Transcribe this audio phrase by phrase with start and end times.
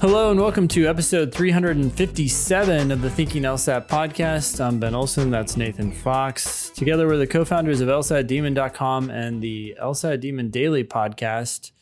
[0.00, 4.64] Hello and welcome to episode 357 of the Thinking LSAT podcast.
[4.64, 5.28] I'm Ben Olson.
[5.28, 6.70] That's Nathan Fox.
[6.70, 11.72] Together, we're the co founders of LSATdemon.com and the LSAT Demon Daily podcast.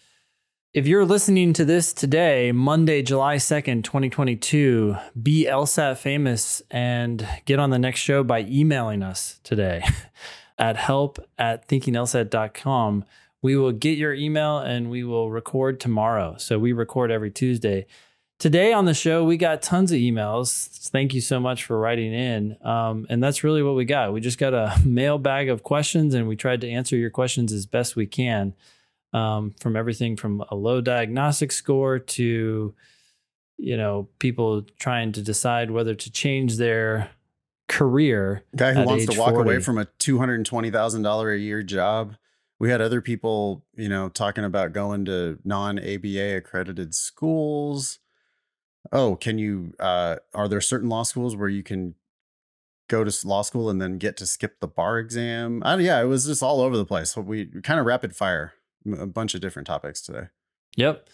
[0.73, 7.59] If you're listening to this today, Monday, July 2nd, 2022, be LSAT famous and get
[7.59, 9.85] on the next show by emailing us today
[10.59, 13.05] at help at thinkinglsat.com.
[13.43, 16.37] We will get your email and we will record tomorrow.
[16.39, 17.87] So we record every Tuesday.
[18.39, 20.69] Today on the show, we got tons of emails.
[20.91, 22.57] Thank you so much for writing in.
[22.63, 24.13] Um, and that's really what we got.
[24.13, 27.65] We just got a mailbag of questions and we tried to answer your questions as
[27.65, 28.55] best we can
[29.15, 32.75] um, from everything from a low diagnostic score to,
[33.57, 37.11] you know, people trying to decide whether to change their
[37.69, 38.45] career.
[38.55, 39.49] Guy who wants to walk 40.
[39.49, 42.17] away from a two hundred and twenty thousand dollar a year job.
[42.59, 47.99] We had other people, you know, talking about going to non ABA accredited schools.
[48.93, 49.75] Oh, can you?
[49.79, 51.95] uh Are there certain law schools where you can
[52.89, 55.63] go to law school and then get to skip the bar exam?
[55.65, 57.17] Yeah, it was just all over the place.
[57.17, 58.53] We kind of rapid fire
[58.99, 60.29] a bunch of different topics today.
[60.77, 61.09] Yep.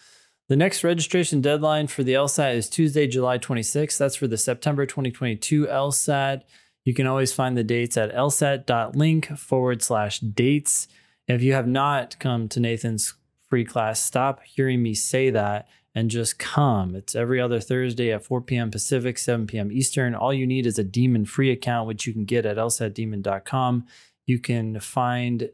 [0.49, 3.97] The next registration deadline for the LSAT is Tuesday, July 26th.
[3.97, 6.41] That's for the September 2022 LSAT.
[6.83, 10.87] You can always find the dates at lsat.link forward slash dates.
[11.27, 13.13] If you have not come to Nathan's
[13.49, 16.95] free class, stop hearing me say that and just come.
[16.95, 18.71] It's every other Thursday at 4 p.m.
[18.71, 19.71] Pacific, 7 p.m.
[19.71, 20.15] Eastern.
[20.15, 23.85] All you need is a Demon free account, which you can get at lsatdemon.com.
[24.25, 25.49] You can find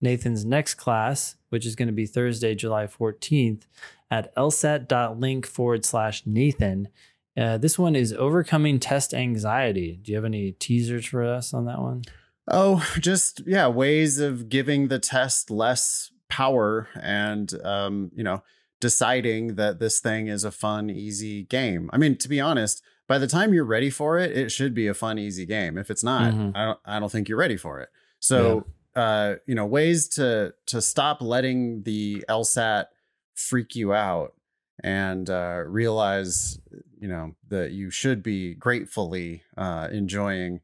[0.00, 3.62] Nathan's next class, which is going to be Thursday, July 14th,
[4.10, 6.88] at lsat.link forward slash Nathan.
[7.36, 9.98] Uh, this one is overcoming test anxiety.
[10.02, 12.02] Do you have any teasers for us on that one?
[12.48, 18.42] Oh, just yeah, ways of giving the test less power and um, you know,
[18.80, 21.90] deciding that this thing is a fun, easy game.
[21.92, 24.86] I mean, to be honest, by the time you're ready for it, it should be
[24.86, 25.76] a fun, easy game.
[25.76, 26.52] If it's not, Mhm.
[26.56, 27.88] I don't I don't think you're ready for it.
[28.20, 32.86] So uh, you know, ways to to stop letting the LSAT
[33.34, 34.34] freak you out
[34.82, 36.58] and uh, realize,
[36.98, 40.60] you know, that you should be gratefully uh, enjoying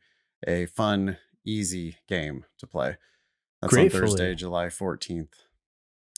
[0.46, 2.96] a fun, easy game to play.
[3.62, 5.45] That's on Thursday, July 14th.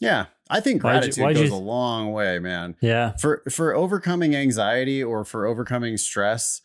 [0.00, 2.76] Yeah, I think Why'd you- gratitude why'd goes you- a long way, man.
[2.81, 3.16] Yeah.
[3.16, 6.62] For for overcoming anxiety or for overcoming stress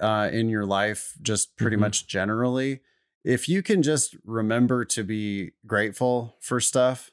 [0.00, 1.80] uh, in your life, just pretty Mhm.
[1.80, 2.80] much generally,
[3.24, 7.12] if you can just remember to be grateful for stuff,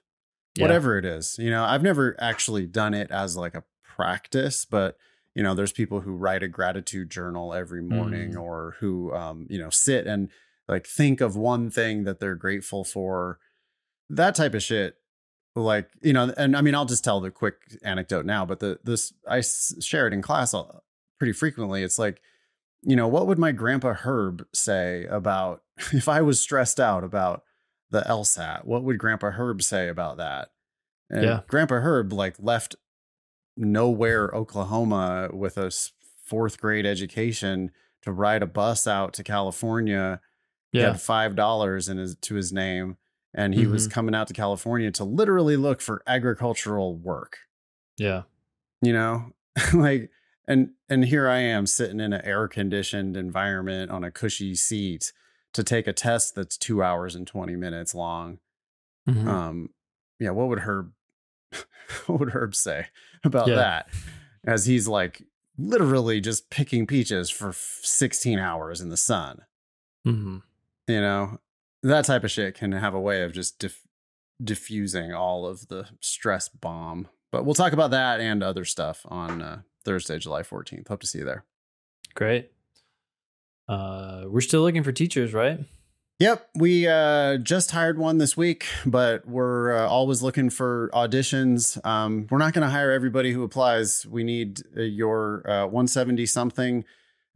[0.55, 0.63] Yeah.
[0.63, 1.37] whatever it is.
[1.37, 4.97] You know, I've never actually done it as like a practice, but
[5.35, 8.41] you know, there's people who write a gratitude journal every morning Mm.
[8.41, 10.29] or who um, you know, sit and
[10.67, 13.37] like think of one thing that they're grateful for.
[14.09, 14.95] That type of shit.
[15.63, 18.79] Like, you know, and I mean, I'll just tell the quick anecdote now, but the
[18.83, 20.79] this i share it in class uh,
[21.17, 21.83] pretty frequently.
[21.83, 22.21] It's like,
[22.81, 27.43] you know, what would my grandpa Herb say about if I was stressed out about
[27.91, 28.65] the LSAT?
[28.65, 30.49] What would Grandpa Herb say about that?
[31.09, 31.41] And Yeah.
[31.47, 32.75] Grandpa Herb like left
[33.57, 35.71] nowhere, Oklahoma, with a
[36.23, 37.71] fourth grade education
[38.03, 40.21] to ride a bus out to California.
[40.71, 40.91] He Yeah.
[40.91, 42.97] had five dollars in his to his name,
[43.33, 43.91] and he was Mhm.
[43.91, 47.37] coming out to California to literally look for agricultural work
[47.97, 48.23] Yeah.
[48.81, 49.33] you know
[49.73, 50.09] like
[50.47, 55.11] and and here i am sitting in an air conditioned environment on a cushy seat
[55.53, 58.39] to take a test that's two hours and 20 minutes long
[59.07, 59.27] Mhm.
[59.27, 59.69] um
[60.19, 60.93] yeah what would herb
[62.07, 62.87] what would herb say
[63.23, 63.55] about Yeah.
[63.55, 63.89] that
[64.45, 65.23] as he's like
[65.57, 69.41] literally just picking peaches for 16 hours in the sun
[70.07, 70.41] Mhm.
[70.87, 71.39] you know
[71.83, 73.87] that type of shit can have a way of just diff-
[74.43, 79.41] diffusing all of the stress bomb but we'll talk about that and other stuff on
[79.41, 81.45] uh, thursday july 14th hope to see you there.
[82.15, 82.51] Great.
[83.67, 85.59] Uh, we're still looking for teachers, right?
[86.19, 91.83] yep we uh, just hired one this week but we're uh, always looking for auditions.
[91.85, 94.05] Um, we're not going to hire everybody who applies.
[94.05, 96.83] We need uh, your uh, 170 something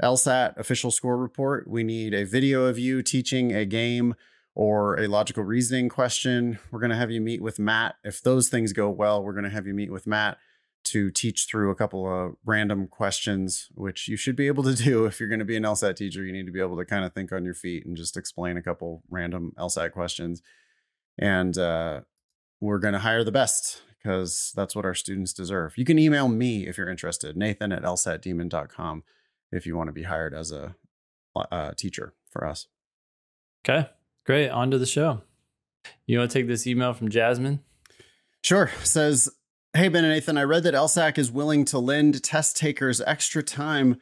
[0.02, 1.68] lsat official score report.
[1.68, 4.16] We need a video of you teaching a game
[4.56, 6.60] or a logical reasoning question.
[6.72, 7.96] We're going to have you meet with Matt.
[8.04, 10.38] If those things go well, we're going to have you meet with Matt
[10.86, 15.06] to teach through a couple of random questions, which you should be able to do
[15.06, 16.24] if you're going to be an LSAT teacher.
[16.24, 18.58] You need to be able to kind of think on your feet and just explain
[18.58, 20.42] a couple random LSAT questions.
[21.18, 22.02] And uh,
[22.60, 25.78] we're going to hire the best because that's what our students deserve.
[25.78, 29.04] You can email me if you're interested, Nathan at lsatdemon.com
[29.52, 30.76] if you want to be hired as a
[31.36, 32.68] uh, teacher for us.
[33.64, 33.88] Okay.
[34.26, 34.50] Great.
[34.50, 35.22] On to the show.
[36.06, 37.60] You want to take this email from Jasmine?
[38.42, 38.72] Sure.
[38.84, 39.30] Says,
[39.74, 43.42] Hey, Ben and Nathan, I read that LSAC is willing to lend test takers extra
[43.42, 44.00] time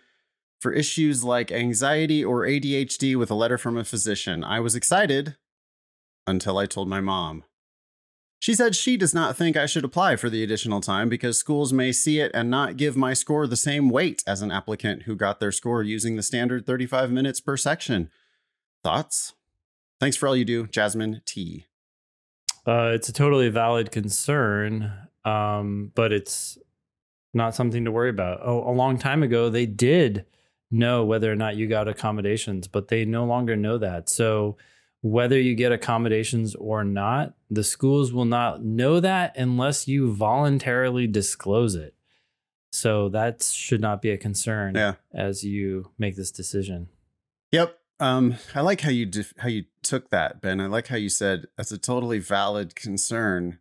[0.59, 4.43] for issues like anxiety or ADHD with a letter from a physician.
[4.43, 5.37] I was excited
[6.27, 7.45] until I told my mom.
[8.39, 11.71] She said she does not think I should apply for the additional time because schools
[11.71, 15.15] may see it and not give my score the same weight as an applicant who
[15.15, 18.09] got their score using the standard 35 minutes per section.
[18.83, 19.33] Thoughts?
[20.01, 21.67] Thanks for all you do, Jasmine T.
[22.67, 24.91] Uh, it's a totally valid concern,
[25.23, 26.57] um, but it's
[27.35, 28.39] not something to worry about.
[28.43, 30.25] Oh, a long time ago, they did
[30.71, 34.09] know whether or not you got accommodations, but they no longer know that.
[34.09, 34.57] So,
[35.03, 41.05] whether you get accommodations or not, the schools will not know that unless you voluntarily
[41.07, 41.93] disclose it.
[42.71, 44.95] So, that should not be a concern Yeah.
[45.13, 46.89] as you make this decision.
[47.51, 47.77] Yep.
[48.01, 50.59] Um, I like how you def- how you took that, Ben.
[50.59, 53.59] I like how you said that's a totally valid concern,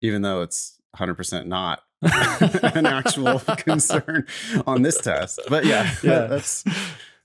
[0.00, 4.26] even though it's 100% not an actual concern
[4.66, 5.40] on this test.
[5.48, 6.26] But yeah, Yeah.
[6.26, 6.64] that's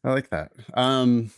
[0.04, 0.52] I like that.
[0.74, 1.32] Um,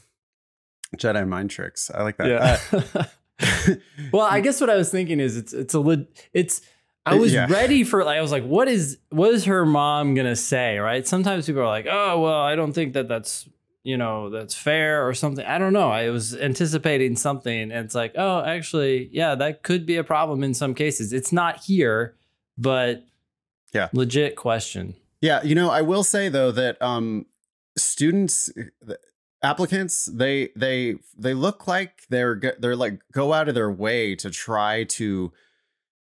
[0.98, 1.92] Jedi mind tricks.
[1.94, 2.28] I like that.
[2.28, 2.82] Yeah.
[2.84, 3.76] Uh,
[4.12, 6.62] well, I guess what I was thinking is it's it's a lit it's
[7.06, 7.48] I was Yeah.
[7.50, 10.78] ready for like I was like what is what is her mom going to say,
[10.80, 11.08] right?
[11.08, 13.48] Sometimes people are like, "Oh, well, I don't think that that's,
[13.84, 15.90] you know, that's fair or something." I don't know.
[15.90, 20.44] I was anticipating something and it's like, "Oh, actually, yeah, that could be a problem
[20.44, 22.16] in some cases." It's not here,
[22.58, 23.04] but
[23.74, 23.90] Yeah.
[23.94, 24.96] Legit question.
[25.22, 27.26] Yeah, you know, I will say though that um
[27.78, 28.50] students
[29.42, 34.30] applicants they they they look like they're they're like go out of their way to
[34.30, 35.32] try to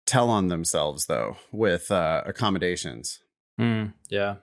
[0.06, 3.20] tell on themselves though with uh accommodations
[3.60, 4.36] Mm, yeah.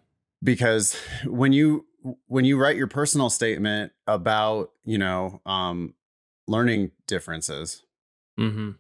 [0.43, 0.97] because
[1.27, 1.87] when you
[2.27, 5.95] when you write your personal statement about, you know, um
[6.49, 7.85] learning differences,
[8.39, 8.77] Mhm.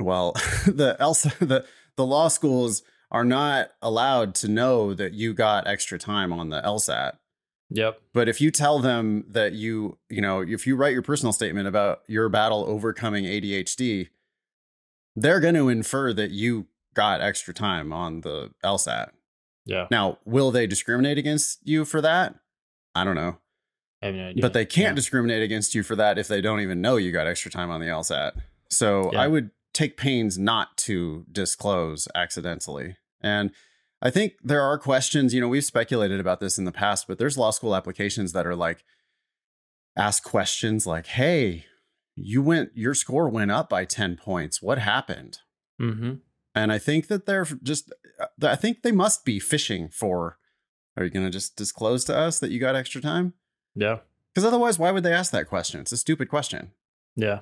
[0.00, 0.32] well,
[0.66, 1.64] the else the
[1.96, 6.60] the law schools are not allowed to know that you got extra time on the
[6.62, 7.16] LSAT.
[7.70, 8.00] Yep.
[8.12, 11.68] But if you tell them that you, you know, if you write your personal statement
[11.68, 14.08] about your battle overcoming ADHD,
[15.16, 19.10] they're going to infer that you got extra time on the LSAT.
[19.68, 19.86] Yeah.
[19.90, 22.34] Now, will they discriminate against you for that?
[22.94, 23.38] I don't know.
[24.02, 24.42] I have no idea.
[24.42, 24.94] But they can't Yeah.
[24.94, 27.80] discriminate against you for that if they don't even know you got extra time on
[27.80, 28.32] the LSAT.
[28.70, 29.20] So Yeah.
[29.20, 32.96] I would take pains not to disclose accidentally.
[33.20, 33.50] And
[34.00, 37.18] I think there are questions, you know, we've speculated about this in the past, but
[37.18, 38.84] there's law school applications that are like
[39.96, 41.66] ask questions like, "Hey,
[42.14, 44.62] you went your score went up by 10 points.
[44.62, 45.38] What happened?"
[45.80, 46.20] Mhm.
[46.54, 50.38] And I think that they're just uh, I think they must be fishing for
[50.96, 53.34] are you going to just disclose to us that you got extra time?
[53.76, 53.98] Yeah.
[54.34, 55.80] Because otherwise, why would they ask that question?
[55.80, 56.72] It's a stupid question.
[57.14, 57.40] Yeah.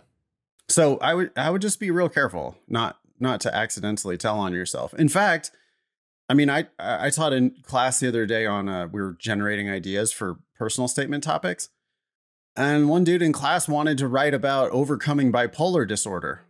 [0.68, 4.52] So I would I would just be real careful not not to accidentally tell on
[4.52, 4.92] yourself.
[4.94, 5.50] In fact,
[6.28, 9.70] I mean I I taught in class the other day on uh, we were generating
[9.70, 11.68] ideas for personal statement topics,
[12.56, 16.42] and one dude in class wanted to write about overcoming bipolar disorder,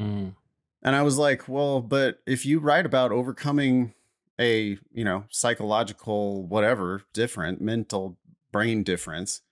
[0.00, 0.34] Mm.
[0.82, 3.94] And I was like, well, but if you write about overcoming
[4.40, 8.16] a you know psychological whatever different mental
[8.52, 9.42] brain difference,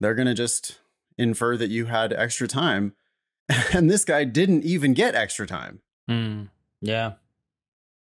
[0.00, 0.78] they're gonna just
[1.18, 2.94] infer that you had extra time.
[3.74, 5.80] And this guy didn't even get extra time.
[6.08, 6.50] Mm.
[6.80, 7.14] Yeah.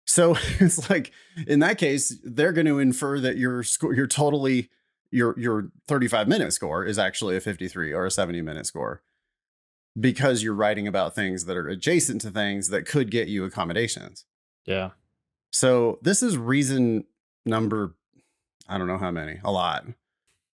[0.05, 1.11] So it's like
[1.45, 4.69] in that case, they're going to infer that your score, your totally
[5.11, 9.01] your your 35 minute score is actually a 53 or a 70 minute score
[9.99, 14.25] because you're writing about things that are adjacent to things that could get you accommodations.
[14.65, 14.91] Yeah.
[15.51, 17.05] So this is reason
[17.45, 17.95] number
[18.69, 19.85] I don't know how many, a lot.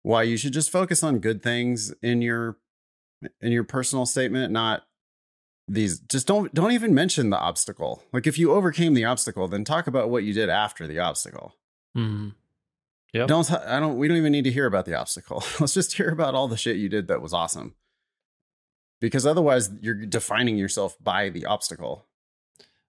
[0.03, 2.57] Why you should just focus on good things in your
[3.41, 4.85] in your personal statement, not
[5.69, 8.03] these just don't don't even mention the obstacle.
[8.13, 11.55] Like if you overcame the obstacle, then talk about what you did after the obstacle.
[11.97, 12.35] Mm.
[13.13, 13.29] Yep.
[13.29, 15.45] Don't I don't we don't even need to hear about the obstacle.
[15.61, 17.75] Let's just hear about all the shit you did that was awesome.
[19.01, 22.07] Because otherwise you're defining yourself by the obstacle.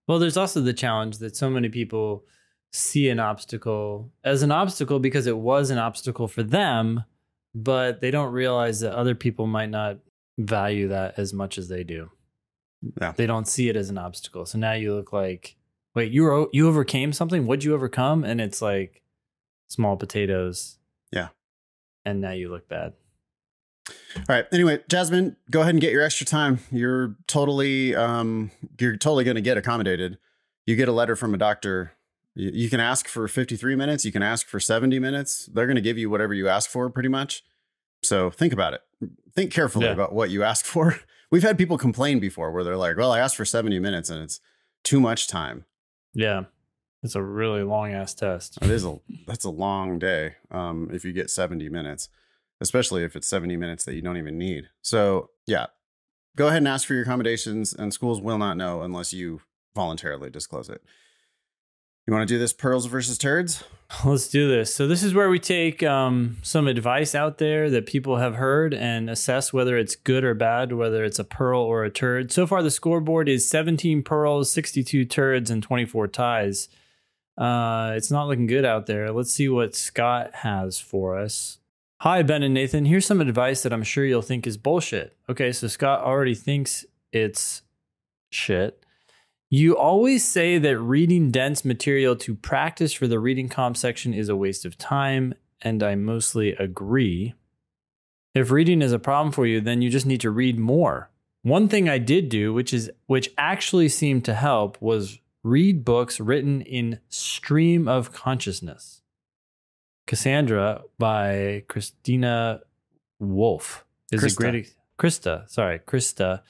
[0.07, 2.25] Well, there's also the challenge that so many people
[2.73, 7.03] see an obstacle as an obstacle because it was an obstacle for them,
[7.53, 9.97] but they don't realize that other people might not
[10.37, 12.09] value that as much as they do.
[12.99, 13.13] Yeah.
[13.15, 14.45] They don't see it as an obstacle.
[14.45, 15.55] So now you look like,
[15.93, 17.45] wait, you were you overcame something?
[17.45, 18.23] What'd you overcome?
[18.23, 19.01] And it's like
[19.67, 20.77] small potatoes.
[21.11, 21.29] Yeah.
[22.05, 22.93] And now you look bad.
[24.17, 24.45] All right.
[24.51, 26.59] Anyway, Jasmine, go ahead and get your extra time.
[26.71, 30.17] You're totally, um, you're totally going to get accommodated.
[30.65, 31.93] You get a letter from a doctor.
[32.35, 34.05] You, you can ask for 53 minutes.
[34.05, 35.49] You can ask for 70 minutes.
[35.53, 37.43] They're going to give you whatever you ask for, pretty much.
[38.03, 38.81] So think about it.
[39.35, 39.91] Think carefully Yeah.
[39.93, 40.99] about what you ask for.
[41.31, 44.21] We've had people complain before where they're like, "Well, I asked for 70 minutes and
[44.21, 44.41] it's
[44.83, 45.63] too much time."
[46.13, 46.43] Yeah.
[47.03, 48.57] It's a really long ass test.
[48.61, 50.35] It is a that's a long day.
[50.51, 52.09] Um, if you get 70 minutes,
[52.61, 54.69] especially if it's 70 minutes that you don't even need.
[54.81, 55.67] So yeah,
[56.37, 59.41] go ahead and ask for your accommodations, and schools will not know unless you
[59.75, 60.81] voluntarily disclose it.
[62.07, 63.63] You want to do this pearls versus turds?
[64.05, 64.73] Let's do this.
[64.73, 68.73] So this is where we take um, some advice out there that people have heard
[68.73, 72.31] and assess whether it's good or bad, whether it's a pearl or a turd.
[72.31, 76.69] So far, the scoreboard is 17 pearls, 62 turds, and 24 ties.
[77.37, 79.11] Uh, it's not looking good out there.
[79.11, 81.59] Let's see what Scott has for us.
[82.01, 82.85] Hi, Ben and Nathan.
[82.85, 85.15] Here's some advice that I'm sure you'll think is bullshit.
[85.29, 87.61] Okay, so Scott already thinks it's
[88.31, 88.83] shit.
[89.51, 94.29] You always say that reading dense material to practice for the reading comp section is
[94.29, 97.35] a waste of time, and I mostly agree.
[98.33, 101.11] If reading is a problem for you, then you just need to read more.
[101.43, 106.19] One thing I did do, which is which actually seemed to help, was read books
[106.19, 109.00] written in stream of consciousness.
[110.11, 112.59] Cassandra by Christina
[113.21, 114.33] Wolf is Christa.
[114.33, 116.41] a great Christa, sorry, Christa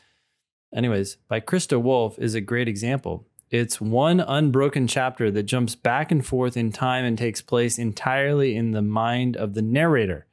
[0.73, 3.27] Anyways, by Christa Wolf is a great example.
[3.51, 8.55] It's one unbroken chapter that jumps back and forth in time and takes place entirely
[8.55, 10.25] in the mind of the narrator.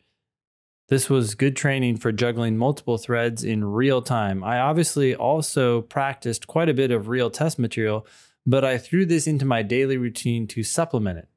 [0.89, 4.43] This was good training for juggling multiple threads in real time.
[4.43, 8.07] I obviously also practiced quite a bit of real test material,
[8.47, 11.29] but I threw this into my daily routine to supplement it.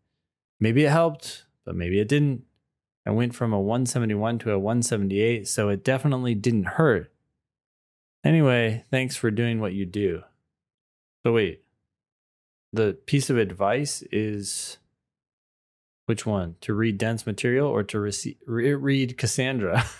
[0.58, 2.44] Maybe it helped, but maybe it didn't.
[3.06, 7.14] I went from a 171 to a 178, so it definitely didn't hurt.
[8.26, 10.22] Anyway, thanks for doing what you do.
[11.24, 11.64] So wait,
[12.74, 14.80] the piece of advice is
[16.08, 16.58] which one?
[16.60, 19.86] To read dense material or to rece- re- read Cassandra?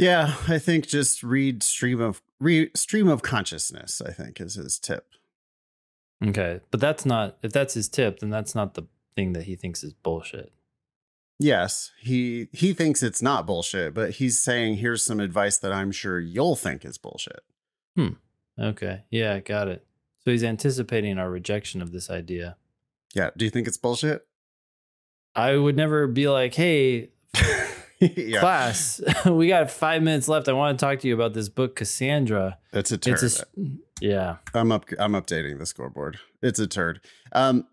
[0.00, 4.00] Yeah, I think just read stream of re, stream of consciousness.
[4.00, 5.08] I think is his tip.
[6.24, 8.84] okay, but that's not if that's his tip, then that's not the
[9.16, 10.52] thing that he thinks is bullshit.
[11.38, 15.92] Yes, he he thinks it's not bullshit, but he's saying here's some advice that I'm
[15.92, 17.40] sure you'll think is bullshit.
[17.94, 18.14] Hmm.
[18.58, 19.86] Okay, yeah, got it.
[20.24, 22.56] So he's anticipating our rejection of this idea.
[23.14, 24.26] Yeah, do you think it's bullshit?
[25.34, 27.10] I would never be like, "Hey,
[28.00, 30.48] yeah, class, we got five minutes left.
[30.48, 33.22] I want to talk to you about this book, Cassandra." it's a turd.
[33.22, 33.44] It's a,
[34.00, 34.86] yeah, I'm up.
[34.98, 36.18] I'm updating the scoreboard.
[36.42, 37.00] It's a turd.
[37.30, 37.68] Um,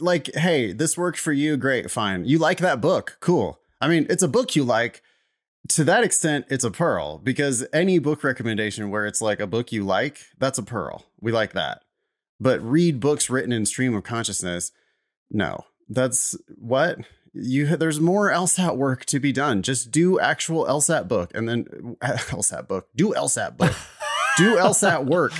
[0.00, 1.56] like, hey, this worked for you.
[1.56, 2.24] Great, fine.
[2.24, 3.16] You like that book?
[3.20, 3.58] Cool.
[3.80, 5.02] I mean, it's a book you like.
[5.70, 9.70] To that extent, it's a pearl because any book recommendation where it's like a book
[9.70, 11.04] you like, that's a pearl.
[11.20, 11.82] We like that.
[12.40, 14.72] But read books written in stream of consciousness,
[15.30, 15.66] no.
[15.88, 16.98] That's what
[17.32, 17.76] you.
[17.76, 19.62] There's more LSAT work to be done.
[19.62, 21.64] Just do actual LSAT book and then
[22.02, 22.88] LSAT book.
[22.94, 23.74] Do LSAT book.
[24.36, 25.32] do LSAT work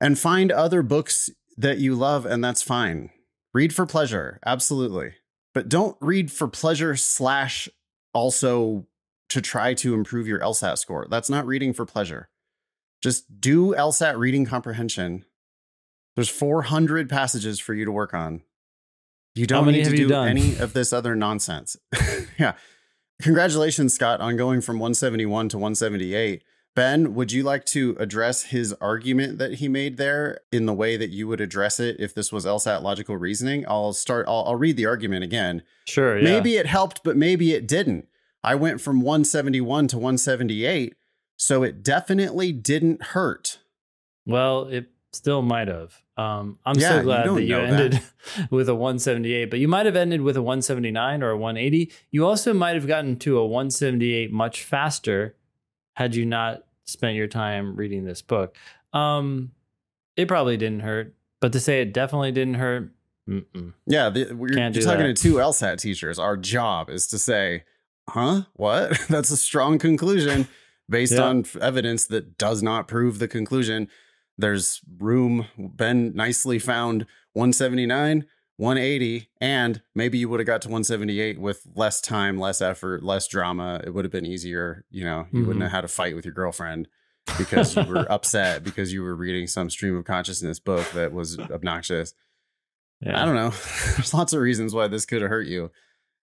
[0.00, 3.10] and find other books that you love, and that's fine.
[3.54, 5.14] Read for pleasure, absolutely.
[5.54, 7.68] But don't read for pleasure slash
[8.12, 8.86] also
[9.30, 11.06] to try to improve your LSAT score.
[11.10, 12.28] That's not reading for pleasure.
[13.02, 15.24] Just do LSAT reading comprehension.
[16.16, 18.42] There's 400 passages for you to work on.
[19.34, 21.76] You don't need to do any of this other nonsense.
[22.38, 22.54] yeah.
[23.22, 26.42] Congratulations, Scott, on going from 171 to 178.
[26.78, 30.96] Ben, would you like to address his argument that he made there in the way
[30.96, 33.64] that you would address it if this was LSAT logical reasoning?
[33.66, 35.64] I'll start, I'll, I'll read the argument again.
[35.88, 36.16] sure.
[36.18, 36.22] Yeah.
[36.22, 38.06] Maybe it helped, but maybe it didn't.
[38.44, 40.94] I went from 171 to 178,
[41.36, 43.58] so it definitely didn't hurt.
[44.24, 46.00] Well, it still might have.
[46.16, 48.00] Um, I'm Yeah, so glad don't that you ended
[48.50, 51.90] with a 178, but you might have ended with a 179 or a 180.
[52.12, 55.34] You also might have gotten to a 178 much faster
[55.94, 58.56] had you not spent your time reading this book.
[58.92, 59.52] Um,
[60.16, 62.90] it probably didn't hurt, but to say it definitely didn't hurt,
[63.28, 63.74] mm-mm.
[63.86, 65.16] Yeah, the, you're do talking that.
[65.16, 66.18] to two LSAT teachers.
[66.18, 67.64] Our job is to say,
[68.08, 68.42] huh?
[68.54, 68.98] What?
[69.08, 70.48] That's a strong conclusion
[70.88, 71.22] based Yeah.
[71.24, 73.88] on evidence that does not prove the conclusion.
[74.38, 75.46] There's room.
[75.58, 78.24] Ben nicely found 179,
[78.58, 83.26] 180, and maybe you would have got to 178 with less time, less effort, less
[83.26, 83.80] drama.
[83.84, 84.84] It would have been easier.
[84.90, 85.62] You know, you wouldn't Mhm.
[85.68, 86.86] have had a fight with your girlfriend
[87.38, 91.38] because you were upset because you were reading some stream of consciousness book that was
[91.50, 92.14] obnoxious.
[93.00, 93.20] yeah.
[93.22, 93.50] I don't know.
[93.96, 95.70] There's lots of reasons why this could have hurt you.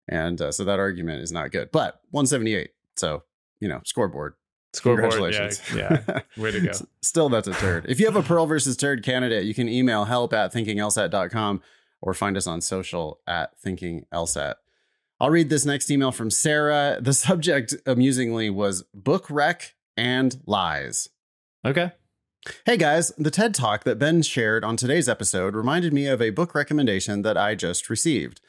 [0.08, 1.70] And uh, so that argument is not good.
[1.72, 2.72] But 178.
[2.96, 3.24] So,
[3.60, 4.34] you know, scoreboard.
[4.74, 5.12] Scoreboard.
[5.12, 5.62] Congratulations.
[5.76, 6.22] Yeah, yeah.
[6.42, 6.72] Way to go.
[7.02, 7.86] Still, that's a turd.
[7.90, 11.62] If you have a Pearl versus Turd candidate, you can email help at thinkinglsat.com
[12.02, 14.56] or find us on social at thinkinglsat.
[15.20, 16.98] I'll read this next email from Sarah.
[17.00, 21.10] The subject, amusingly, was book wreck and lies.
[21.64, 21.92] Okay.
[22.66, 26.32] Hey guys, the TED Talk that Ben shared on today's episode reminded me of a
[26.32, 28.42] book recommendation that I just received.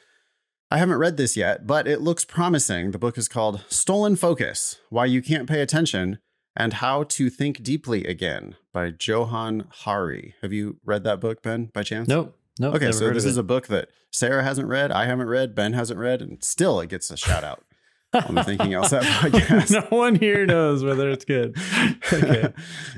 [0.71, 2.89] I haven't read this yet, but it looks promising.
[2.89, 6.17] The book is called Stolen Focus Why You Can't Pay Attention
[6.55, 10.33] and How to Think Deeply Again by Johann Hari.
[10.41, 12.07] Have you read that book, Ben, by chance?
[12.07, 12.35] Nope.
[12.59, 12.75] Nope.
[12.75, 15.99] Okay, so this is a book that Sarah hasn't read, I haven't read, Ben hasn't
[15.99, 17.63] read, and still it gets a shout out
[18.13, 19.71] on the Thinking LSAT podcast.
[19.71, 21.57] no one here knows whether it's good.
[22.13, 22.53] Okay.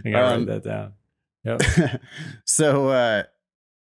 [0.06, 0.94] I gotta Um, write that down.
[1.46, 2.02] Yep.
[2.46, 3.24] so uh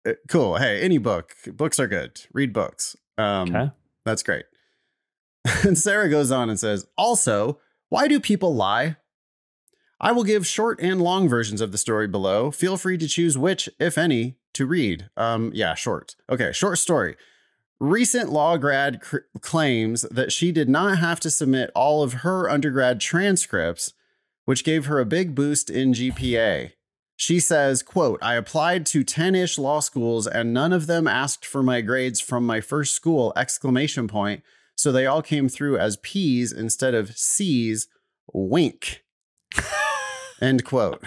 [0.06, 0.56] uh, cool.
[0.56, 1.34] Hey, any book.
[1.52, 2.20] Books are good.
[2.32, 2.96] Read books.
[3.18, 3.70] Um Okay.
[4.06, 4.46] that's great.
[5.64, 7.58] and Sarah goes on and says, "Also,
[7.90, 8.96] why do people lie?"
[10.00, 12.50] I will give short and long versions of the story below.
[12.50, 15.09] Feel free to choose which, if any, to read.
[15.17, 16.17] Um yeah, short.
[16.31, 17.17] Okay, short story.
[17.81, 22.50] Recent law grad cr- claims that she did not have to submit all of her
[22.50, 23.93] undergrad transcripts,
[24.47, 26.73] which gave her a big boost in GPA.
[27.14, 31.62] She says, quote, I applied to 10-ish law schools and none of them asked for
[31.62, 34.43] my grades from my first school, exclamation point.
[34.76, 37.88] So they all came through as P's instead of C's,
[38.33, 39.05] wink.
[40.40, 41.02] End quote.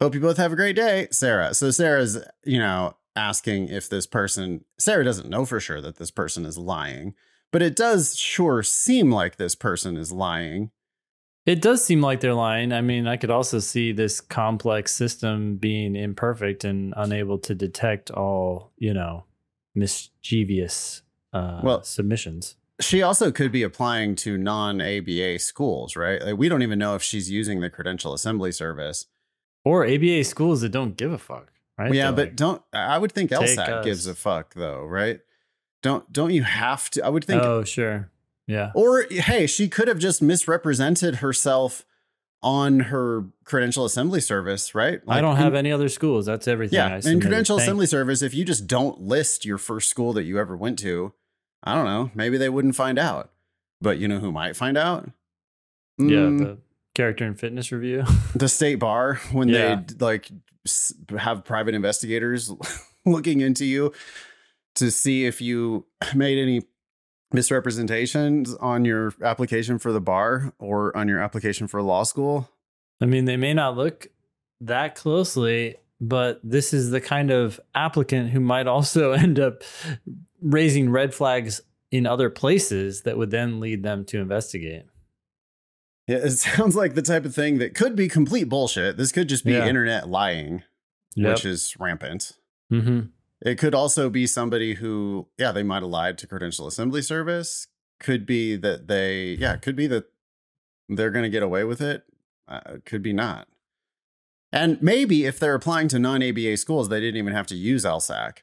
[0.00, 1.54] Hope you both have a great day, Sarah.
[1.54, 6.10] So Sarah's, you know, asking if this person, Sarah doesn't know for sure that this
[6.10, 7.14] person is lying,
[7.50, 10.70] but it does sure seem like this person is lying.
[11.46, 12.72] It does seem like they're lying.
[12.72, 18.10] I mean, I could also see this complex system being imperfect and unable to detect
[18.10, 19.24] all, you know,
[19.74, 22.56] mischievous uh, Well- submissions.
[22.80, 26.20] She also could be applying to non ABA schools, right?
[26.22, 29.06] Like, we don't even know if she's using the credential assembly service.
[29.64, 31.92] Or ABA schools that don't give a fuck, right?
[31.92, 34.84] yeah, They're but like, don't I would think "Take LSAT us." gives a fuck though,
[34.84, 35.20] right?
[35.82, 38.10] Don't don't you have to I would think oh, sure.
[38.46, 38.70] Yeah.
[38.74, 41.84] Or hey, she could have just misrepresented herself
[42.42, 45.00] on her credential assembly service, right?
[45.08, 46.26] I don't have any other schools.
[46.26, 46.76] That's everything.
[46.76, 50.24] Yeah, in credential Thank- assembly service, if you just don't list your first school that
[50.24, 51.12] you ever went to,
[51.66, 53.30] I don't know, maybe they wouldn't find out.
[53.82, 55.10] But you know who might find out?
[55.98, 56.58] Yeah, Mm, the
[56.94, 58.04] character and fitness review.
[58.34, 59.82] the state bar when Yeah.
[59.86, 60.30] they like
[61.18, 62.52] have private investigators
[63.06, 63.92] looking into you
[64.76, 66.62] to see if you made any
[67.32, 72.50] misrepresentations on your application for the bar or on your application for law school.
[73.00, 74.06] I mean, they may not look
[74.60, 79.62] that closely, but this is the kind of applicant who might also end up
[80.42, 84.84] raising red flags in other places that would then lead them to investigate.
[86.06, 88.96] Yeah, it sounds like the type of thing that could be complete bullshit.
[88.96, 89.66] This could just be Yeah.
[89.68, 90.62] internet lying,
[91.16, 92.32] which is rampant.
[92.70, 93.00] hmm
[93.40, 97.66] It could also be somebody who, yeah, they might have lied to Credential Assembly Service.
[98.00, 100.04] Could be that they, yeah, could be that
[100.88, 102.04] they're going to get away with it.
[102.48, 103.48] Uh, could be not.
[104.52, 107.84] And maybe if they're applying to non ABA schools, they didn't even have to use
[107.84, 108.38] LSAC,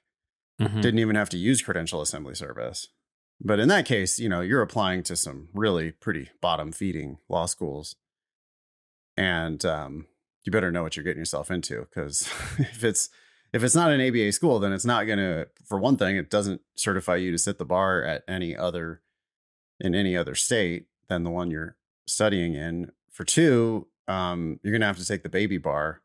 [0.68, 2.88] hmm didn't even have to use Credential Assembly Service.
[3.42, 7.46] But in that case, you know, you're applying to some really pretty bottom feeding law
[7.46, 7.96] schools.
[9.18, 10.08] And um,
[10.44, 12.22] you better know what you're getting yourself into because
[12.58, 13.10] if it's
[13.52, 15.48] if it's not an ABA school, then it's not going to.
[15.66, 19.02] For one thing, it doesn't certify you to sit the bar at any other
[19.80, 22.92] in any other state than the one you're studying in.
[23.12, 26.02] For two, um, you're going to have to take the baby bar.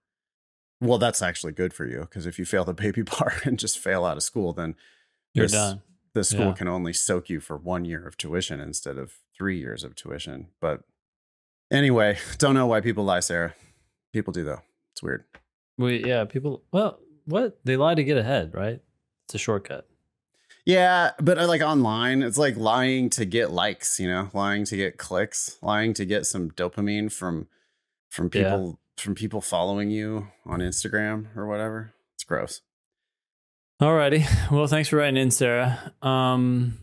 [0.80, 3.78] Well, that's actually good for you because if you fail the baby bar and just
[3.78, 4.76] fail out of school, then
[5.34, 5.82] You're This- done.
[6.14, 6.52] the school Yeah.
[6.54, 10.48] can only soak you for one year of tuition instead of three years of tuition.
[10.60, 10.82] But
[11.70, 13.54] anyway, don't know why people lie, Sarah.
[14.12, 14.62] People do though.
[14.92, 15.24] It's weird.
[15.76, 17.58] We, yeah, people, well, what?
[17.64, 18.80] They lie to get ahead, right?
[19.26, 19.86] It's a shortcut.
[20.64, 24.76] Yeah, but uh, like online, it's like lying to get likes, you know, lying to
[24.76, 27.48] get clicks, lying to get some dopamine from
[28.10, 28.42] from Yeah.
[28.44, 31.92] people from people following you on Instagram or whatever.
[32.14, 32.61] It's gross.
[33.80, 34.24] Alrighty.
[34.50, 35.92] Well, thanks for writing in, Sarah.
[36.02, 36.78] Um,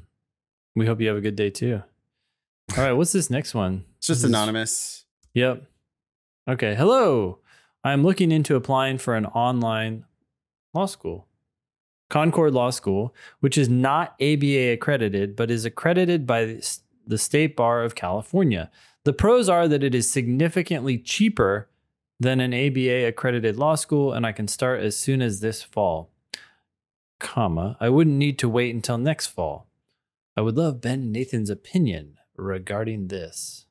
[0.76, 1.82] we hope you have a good day too.
[2.78, 3.86] All right, what's this next one?
[3.98, 5.06] It's just This is- anonymous.
[5.34, 5.64] Yep.
[6.48, 6.76] Okay.
[6.76, 7.40] Hello.
[7.84, 10.06] I'm looking into applying for an online
[10.74, 11.28] law school,
[12.10, 16.60] Concord Law School, which is not ABA accredited, but is accredited by
[17.08, 18.70] the State Bar of California.
[19.04, 21.68] The pros are that it is significantly cheaper
[22.20, 26.12] than an ABA accredited law school, and I can start as soon as this fall.
[27.20, 29.68] Comma, I wouldn't need to wait until next fall.
[30.38, 33.66] I would love Ben and Nathan's opinion regarding this.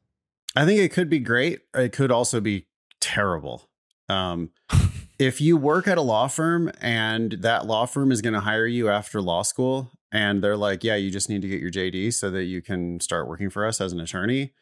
[0.56, 1.60] I think it could be great.
[1.74, 2.66] It could also be
[3.00, 3.68] terrible.
[4.08, 4.50] Um,
[5.18, 8.66] if you work at a law firm and that law firm is going to hire
[8.66, 12.14] you after law school and they're like, yeah, you just need to get your JD
[12.14, 14.52] so that you can start working for us as an attorney,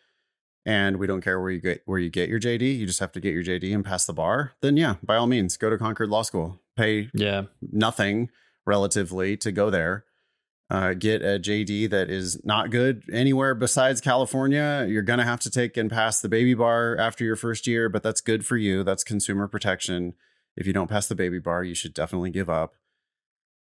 [0.64, 3.12] and we don't care where you get where you get your JD, you just have
[3.12, 5.78] to get your JD and pass the bar, then yeah, by all means, go to
[5.78, 6.60] Concord Law School.
[6.76, 7.44] Pay Yeah.
[7.60, 8.30] nothing
[8.66, 10.04] relatively to go there.
[10.70, 14.86] Uh, get a JD that is not good anywhere besides California.
[14.88, 17.90] You're going to have to take and pass the baby bar after your first year,
[17.90, 18.82] but that's good for you.
[18.82, 20.14] That's consumer protection.
[20.56, 22.72] If you don't pass the baby bar, you should definitely give up.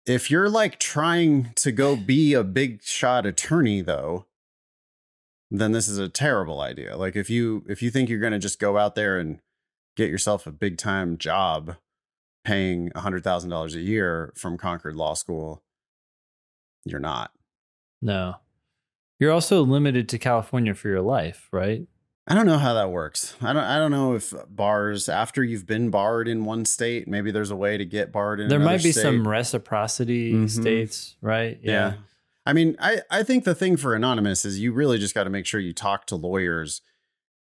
[0.06, 4.28] If you're like trying to go be a big shot attorney, though,
[5.62, 6.98] then this is a terrible idea.
[6.98, 9.40] Like if you if you think you're going to just go out there and
[9.96, 11.76] get yourself a big time job
[12.44, 15.62] paying $100,000 a year from Concord Law School,
[16.86, 17.32] you're not.
[18.02, 18.36] No.
[19.20, 21.88] You're also limited to California for your life, right?
[22.28, 23.36] I don't know how that works.
[23.42, 27.32] I don't I don't know if bars after you've been barred in one state, maybe
[27.32, 29.02] there's a way to get barred in there might be state.
[29.02, 30.50] some reciprocity Mhm.
[30.50, 31.60] states, right?
[31.62, 31.96] Yeah.
[32.46, 35.30] I mean, I, I think the thing for anonymous is you really just got to
[35.30, 36.82] make sure you talk to lawyers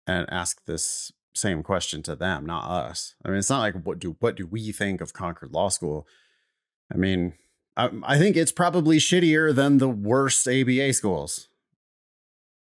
[0.05, 3.15] and ask this same question to them, not us.
[3.23, 6.05] I mean, it's not like what do what do we think of Concord Law School?
[6.93, 7.33] I mean,
[7.77, 11.47] I, I think it's probably shittier than the worst ABA schools,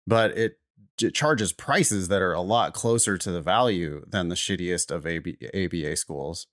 [0.06, 0.58] but it,
[1.02, 5.06] it charges prices that are a lot closer to the value than the shittiest of
[5.06, 6.46] AB, ABA schools.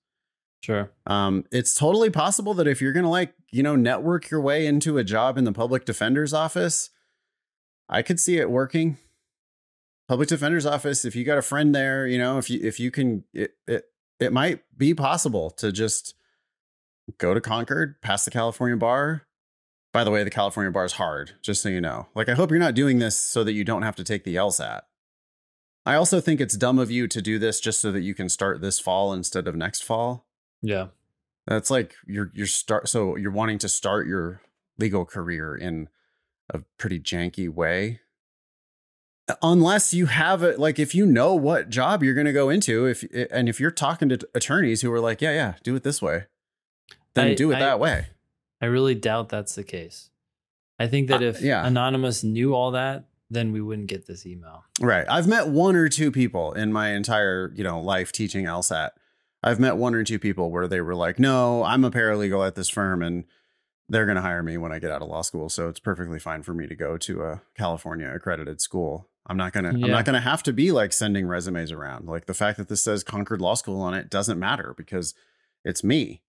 [0.60, 0.90] Sure.
[1.06, 4.98] Um, it's totally possible that if you're gonna like, you know, network your way into
[4.98, 6.90] a job in the public defender's office,
[7.88, 8.98] I could see it working.
[10.08, 12.90] Public defender's office, if you got a friend there, you know, if you if you
[12.90, 13.84] can it it,
[14.18, 16.14] it might be possible to just
[17.18, 19.22] go to Concord, pass the California bar.
[19.92, 22.06] By the way, the California bar is hard, just so you know.
[22.14, 24.36] Like, I hope you're not doing this so that you don't have to take the
[24.36, 24.82] LSAT.
[25.84, 28.28] I also think it's dumb of you to do this just so that you can
[28.28, 30.28] start this fall instead of next fall.
[30.62, 30.88] Yeah.
[31.46, 34.40] That's like you're you're start so you're wanting to start your
[34.78, 35.88] legal career in
[36.52, 38.00] a pretty janky way.
[39.42, 42.86] Unless you have it like if you know what job you're going to go into
[42.86, 46.02] if and if you're talking to attorneys who are like, "Yeah, yeah, do it this
[46.02, 46.24] way."
[47.14, 48.08] Then I- do it I- that way.
[48.60, 50.10] I really doubt that's the case.
[50.78, 51.64] I think that Uh, if yeah.
[51.66, 54.64] Anonymous knew all that, then we wouldn't get this email.
[54.80, 55.06] Right.
[55.08, 58.90] I've met one or two people in my entire, you know, life teaching LSAT.
[59.42, 62.54] I've met one or two people where they were like, "No, I'm a paralegal at
[62.54, 63.24] this firm and
[63.88, 66.20] they're going to hire me when I get out of law school, so it's perfectly
[66.20, 69.08] fine for me to go to a California accredited school.
[69.26, 72.06] I'm not going to I'm not going to have to be like sending resumes around.
[72.06, 75.14] Like the fact that this says Concord Law School on it doesn't matter because
[75.64, 76.22] it's me.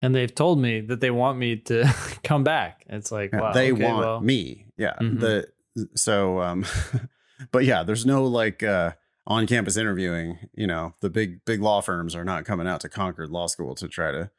[0.00, 1.84] And they've told me that they want me to
[2.24, 2.84] come back.
[2.88, 4.66] It's like, Yeah, wow, they okay, want well, me.
[4.76, 4.94] Yeah.
[5.00, 5.20] Mhm.
[5.20, 5.46] The
[5.94, 6.64] so um
[7.52, 8.92] but yeah, there's no like uh
[9.26, 12.88] on campus interviewing, you know, the big big law firms are not coming out to
[12.88, 14.30] Concord Law School to try to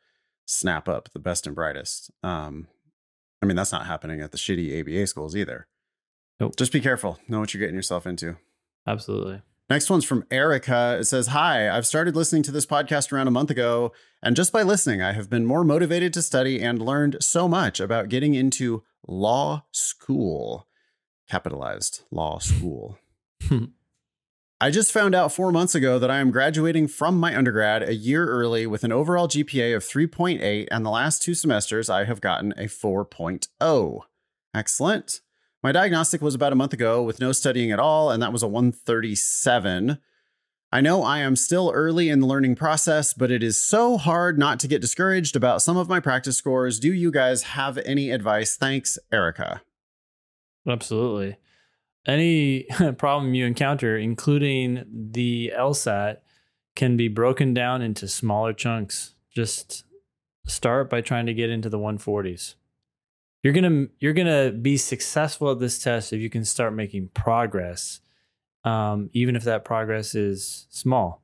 [0.45, 2.11] snap up the best and brightest.
[2.21, 2.67] Um
[3.41, 5.67] I mean, that's not happening at the shitty ABA schools either.
[6.39, 6.55] Nope.
[6.55, 7.19] Just be careful.
[7.27, 8.37] Know what you're getting yourself into.
[8.87, 9.41] Absolutely.
[9.69, 10.97] Next one's from Erica.
[10.99, 14.51] It says, Hi, I've started listening to this podcast around a month ago, and just
[14.51, 18.35] by listening, I have been more motivated to study and learned so much about getting
[18.35, 20.67] into law school.
[21.29, 22.97] Capitalized law school.
[24.63, 27.93] I just found out four months ago that I am graduating from my undergrad a
[27.93, 32.21] year early with an overall GPA of 3.8, and the last two semesters I have
[32.21, 33.99] gotten a 4.0.
[34.55, 35.19] Excellent.
[35.61, 38.41] My diagnostic was about a month ago with no studying at all, and that was
[38.41, 39.97] a 137.
[40.71, 44.39] I know I am still early in the learning process, but it is so hard
[44.39, 46.79] not to get discouraged about some of my practice scores.
[46.79, 48.55] Do you guys have any advice?
[48.55, 49.61] Thanks, Erica.
[50.65, 51.35] Absolutely.
[52.05, 52.63] Any
[52.97, 56.17] problem you encounter, including the LSAT,
[56.75, 59.13] can be broken down into smaller chunks.
[59.31, 59.85] Just
[60.45, 62.55] start by trying to get into the 140s.
[63.41, 67.99] You're gonna you're gonna be successful at this test if you can start making progress,
[68.63, 71.21] um, even if that progress is small.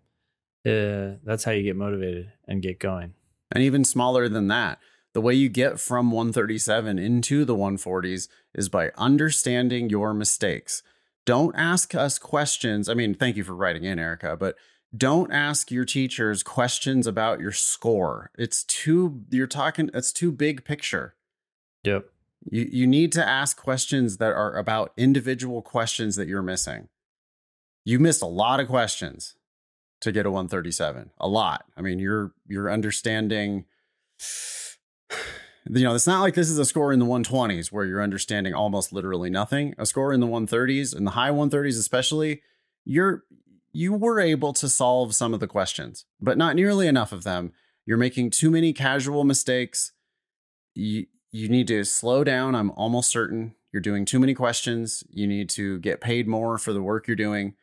[0.65, 3.13] Uh, that's how you get motivated and get going.
[3.51, 4.79] and even smaller than that.
[5.13, 10.83] The way you get from 137 into the 140s is by understanding your mistakes.
[11.25, 12.87] Don't ask us questions.
[12.87, 14.55] I mean, thank you for writing in, Erica, but
[14.95, 18.31] don't ask your teachers questions about your score.
[18.37, 21.15] It's too, you're talking, it's too big picture.
[21.83, 22.05] Yep.
[22.49, 26.87] You, you need to ask questions that are about individual questions that you're missing.
[27.83, 29.35] You missed a lot of questions
[30.01, 31.11] to get a 137.
[31.19, 31.65] A lot.
[31.75, 33.65] I mean, you're you're understanding
[35.65, 38.53] you know, it's not like this is a score in the 120s where you're understanding
[38.53, 39.75] almost literally nothing.
[39.77, 42.41] A score in the 130s, in the high 130s especially,
[42.85, 43.23] you're
[43.71, 47.51] you were able to solve some of the questions, but not nearly enough of them.
[47.85, 49.91] You're making too many casual mistakes.
[50.73, 52.55] You you need to slow down.
[52.55, 55.03] I'm almost certain You're doing too many questions.
[55.11, 57.53] You need to get paid more for the work you're doing.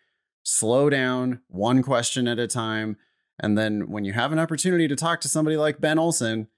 [0.44, 2.96] Slow down one question at a time.
[3.40, 6.48] And then when you have an opportunity to talk to somebody like Ben Olson,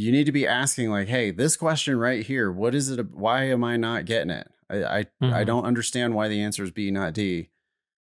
[0.00, 3.10] you need to be asking, like, hey, this question right here, what is it?
[3.10, 4.48] Why am I not getting it?
[4.70, 5.32] I I, Mhm.
[5.32, 7.50] I don't understand why the answer is B, not D.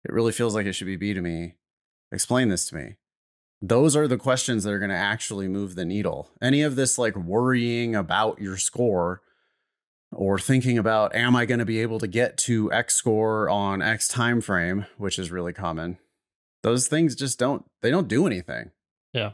[0.04, 1.54] It really feels like it should be B to me.
[2.12, 2.96] Explain this to me.
[3.60, 6.30] Those are the questions that are going to actually move the needle.
[6.40, 9.20] Any of this like worrying about your score
[10.12, 13.82] or thinking about am I going to be able to get to X score on
[13.82, 15.98] X time frame, which is really common.
[16.62, 18.70] Those things just don't they don't do anything.
[19.12, 19.32] Yeah.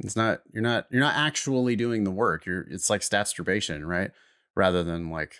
[0.00, 2.46] It's not you're not you're not actually doing the work.
[2.46, 4.10] You're it's like stats right?
[4.54, 5.36] Rather than like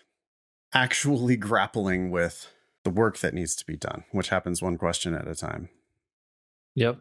[0.73, 2.49] actually grappling with
[2.85, 5.69] the work that needs to be done, which happens one question at a time.
[6.75, 7.01] Yep.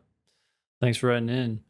[0.81, 1.61] Thanks for writing in.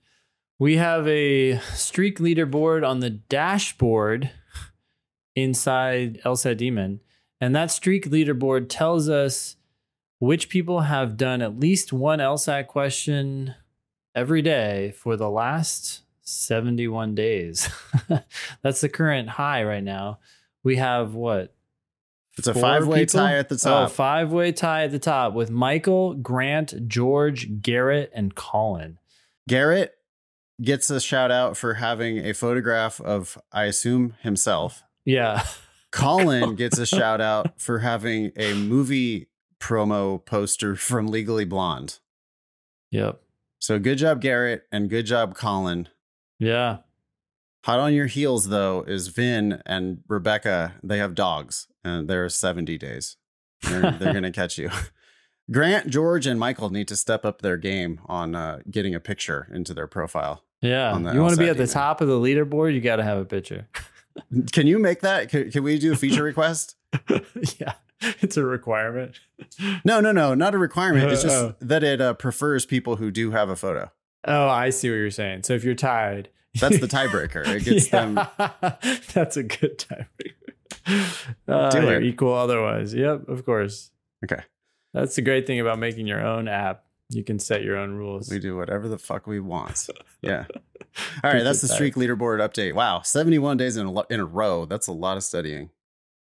[0.58, 4.32] We have a streak leaderboard on the dashboard
[5.36, 7.00] inside LSAT Demon.
[7.42, 9.56] And that streak leaderboard tells us
[10.20, 13.56] which people have done at least one LSAT question
[14.20, 17.70] every day for the last 71 days.
[18.62, 20.20] That's the current high right now.
[20.64, 21.56] We have what?
[22.38, 23.92] It's a five-way tie at the Oh, top.
[23.92, 28.98] five way tie at the top with Michael, Grant, George, Garrett, and Colin.
[29.48, 29.94] Garrett
[30.62, 34.84] gets a shout out for having a photograph of, I assume, himself.
[35.06, 35.44] Yeah.
[35.92, 39.28] Colin gets a shout out for having a movie
[39.60, 42.00] promo poster from Legally Blonde.
[42.92, 43.22] Yep.
[43.60, 45.90] So good job, Garrett, and good job, Colin.
[46.40, 46.78] Yeah.
[47.66, 50.76] Hot on your heels, though, is Vin and Rebecca.
[50.82, 53.18] They have dogs, and they're 70 days.
[53.64, 54.70] They're, they're going to catch you.
[55.52, 59.48] Grant, George, and Michael need to step up their game on uh, getting a picture
[59.54, 60.44] into their profile.
[60.62, 60.98] Yeah.
[60.98, 63.18] The You want to be at the top of the leaderboard, you got to have
[63.18, 63.68] a picture.
[64.52, 65.30] Can you make that?
[65.30, 66.76] Can, can we do a feature request?
[67.60, 67.74] yeah.
[68.22, 69.20] It's a requirement.
[69.84, 71.12] No, no, no, not a requirement.
[71.12, 71.56] It's just Oh.
[71.60, 73.92] that it uh, prefers people who do have a photo.
[74.26, 75.44] Oh, I see what you're saying.
[75.44, 77.46] So if you're tied, That's the tiebreaker.
[77.48, 78.16] It gets them.
[79.14, 81.14] That's a good tiebreaker.
[81.48, 82.04] Uh, Do you're it.
[82.04, 82.94] equal equal otherwise.
[82.94, 83.92] Yep, of course.
[84.24, 84.42] Okay.
[84.94, 86.86] That's the great thing about making your own app.
[87.12, 88.30] You can set your own rules.
[88.30, 89.88] We do whatever the fuck we want.
[90.22, 90.46] Yeah.
[91.24, 91.44] All right.
[91.44, 92.74] That's the streak leaderboard update.
[92.74, 93.02] Wow.
[93.02, 94.66] 71 days in a, lo- in a row.
[94.66, 95.70] That's a lot of studying.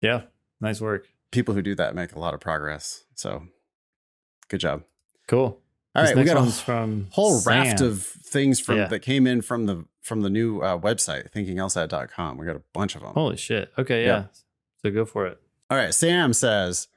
[0.01, 0.23] Yeah.
[0.61, 1.09] Nice work.
[1.31, 3.05] People who do that make a lot of progress.
[3.15, 3.45] So
[4.49, 4.83] good job.
[5.29, 5.61] Cool.
[5.95, 6.17] All This right.
[6.17, 8.89] We got a from whole raft of things from Yeah.
[8.89, 12.39] that came in from the from the new uh, website, thinkinglsat.com.
[12.39, 13.13] We got a bunch of them.
[13.13, 13.71] Holy shit.
[13.77, 14.09] Okay, Yeah.
[14.09, 14.25] yeah.
[14.83, 15.39] So go for it.
[15.69, 15.93] All right.
[15.93, 16.89] Sam says,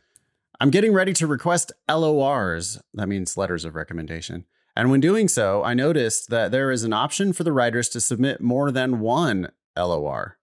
[0.60, 2.82] I'm getting ready to request LORs.
[2.94, 4.46] That means letters of recommendation.
[4.76, 8.00] And when doing so, I noticed that there is an option for the writers to
[8.02, 10.38] submit more than one LOR.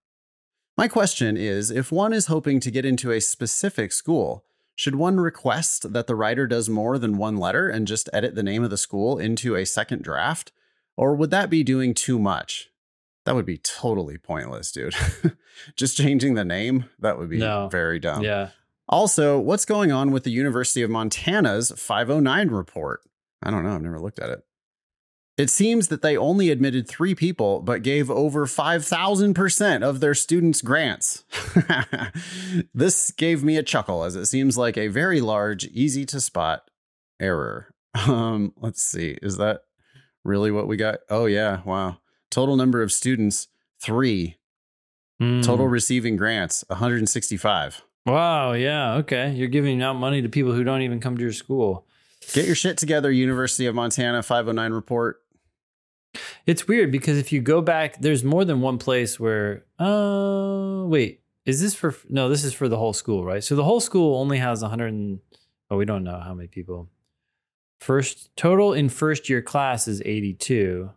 [0.77, 5.19] My question is if one is hoping to get into a specific school, should one
[5.19, 8.69] request that the writer does more than one letter and just edit the name of
[8.69, 10.51] the school into a second draft?
[10.97, 12.69] Or would that be doing too much?
[13.25, 14.95] That would be totally pointless, dude.
[15.75, 17.67] just changing the name, that would be No.
[17.69, 18.23] very dumb.
[18.23, 18.49] yeah.
[18.89, 23.01] Also, what's going on with the University of Montana's 509 report?
[23.41, 23.73] I don't know.
[23.73, 24.43] I've never looked at it.
[25.41, 30.61] It seems that they only admitted three people, but gave over 5,000% of their students
[30.61, 31.23] grants.
[32.75, 36.69] this gave me a chuckle as it seems like a very large, easy to spot
[37.19, 37.73] error.
[38.07, 39.17] Um, let's see.
[39.23, 39.61] Is that
[40.23, 40.99] really what we got?
[41.09, 41.61] Oh, yeah.
[41.65, 41.97] Wow.
[42.29, 43.47] Total number of students,
[43.81, 44.37] three.
[45.19, 45.43] Mm.
[45.43, 47.81] Total receiving grants, 165.
[48.05, 48.51] Wow.
[48.51, 48.93] Yeah.
[48.97, 49.31] Okay.
[49.31, 51.87] You're giving out money to people who don't even come to your school.
[52.33, 55.20] Get your shit together, University of Montana 509 report.
[56.45, 59.65] It's weird because if you go back, there's more than one place where.
[59.79, 61.21] Oh, wait.
[61.45, 61.95] Is this for.
[62.09, 63.43] No, this is for the whole school, right?
[63.43, 64.87] So the whole school only has 100.
[64.87, 65.19] And,
[65.69, 66.89] oh, we don't know how many people.
[67.79, 70.91] First total in first year class is 82.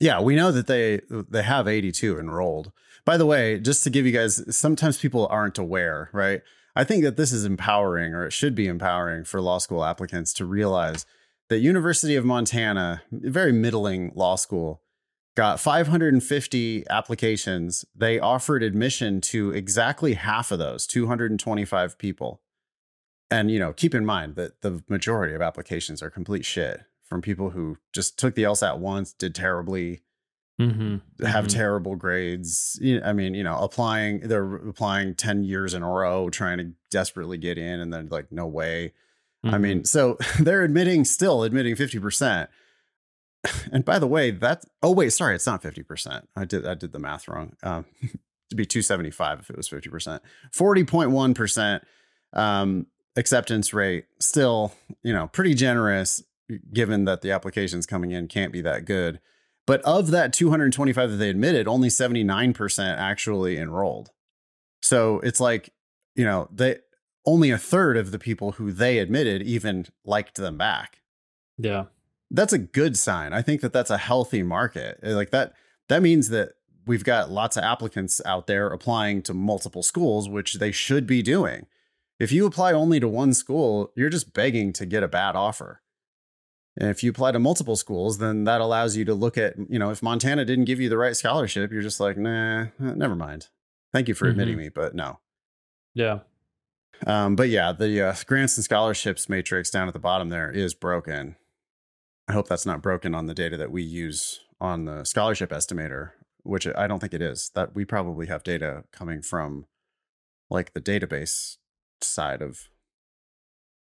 [0.00, 2.72] Yeah, we know that they they have 82 enrolled.
[3.04, 6.42] By the way, just to give you guys sometimes people aren't aware, right?
[6.76, 10.32] I think that this is empowering or it should be empowering for law school applicants
[10.34, 11.06] to realize
[11.48, 14.82] that University of Montana, very middling law school,
[15.36, 17.84] got 550 applications.
[17.94, 22.40] They offered admission to exactly half of those, 225 people.
[23.30, 27.20] And you know, keep in mind that the majority of applications are complete shit from
[27.20, 30.02] people who just took the LSAT once, did terribly,
[30.60, 31.26] Mm-hmm.
[31.26, 31.52] have Mhm.
[31.52, 32.80] terrible grades.
[33.04, 37.38] I mean, you know, applying, they're applying 10 years in a row, trying to desperately
[37.38, 38.92] get in, and then like, no way.
[39.44, 39.60] I Mhm.
[39.60, 42.48] mean, so they're admitting, still admitting 50%.
[43.72, 46.26] And by the way, that, oh, wait, sorry, it's not 50%.
[46.34, 47.54] I did, I did the math wrong.
[47.62, 47.84] Um,
[48.50, 50.20] to be 275 if it was 50%.
[50.56, 51.80] 40.1%
[52.32, 56.22] um, acceptance rate, still, you know, pretty generous
[56.72, 59.20] given that the applications coming in can't be that good.
[59.66, 64.10] But of that 225 that they admitted, only 79% actually enrolled.
[64.82, 65.70] So it's like,
[66.14, 66.78] you know, they
[67.26, 71.02] only a third of the people who they admitted even liked them back.
[71.58, 71.84] Yeah.
[72.30, 73.32] That's a good sign.
[73.32, 74.98] I think that that's a healthy market.
[75.02, 75.54] Like that
[75.88, 76.52] that means that
[76.86, 81.22] we've got lots of applicants out there applying to multiple schools, which they should be
[81.22, 81.66] doing.
[82.18, 85.82] If you apply only to one school, you're just begging to get a bad offer.
[86.76, 89.78] And if you apply to multiple schools, then that allows you to look at, you
[89.78, 93.14] know, if Montana didn't give you the right scholarship, you're just like, nah, eh, never
[93.14, 93.48] mind.
[93.92, 94.64] Thank you for admitting mm-hmm.
[94.64, 95.20] me, but no.
[95.94, 96.20] Yeah.
[97.06, 100.74] Um, but yeah, the uh, grants and scholarships matrix down at the bottom there is
[100.74, 101.36] broken.
[102.28, 106.12] I hope that's not broken on the data that we use on the scholarship estimator,
[106.42, 107.50] which I don't think it is.
[107.54, 109.66] That we probably have data coming from
[110.50, 111.56] like the database
[112.00, 112.68] side of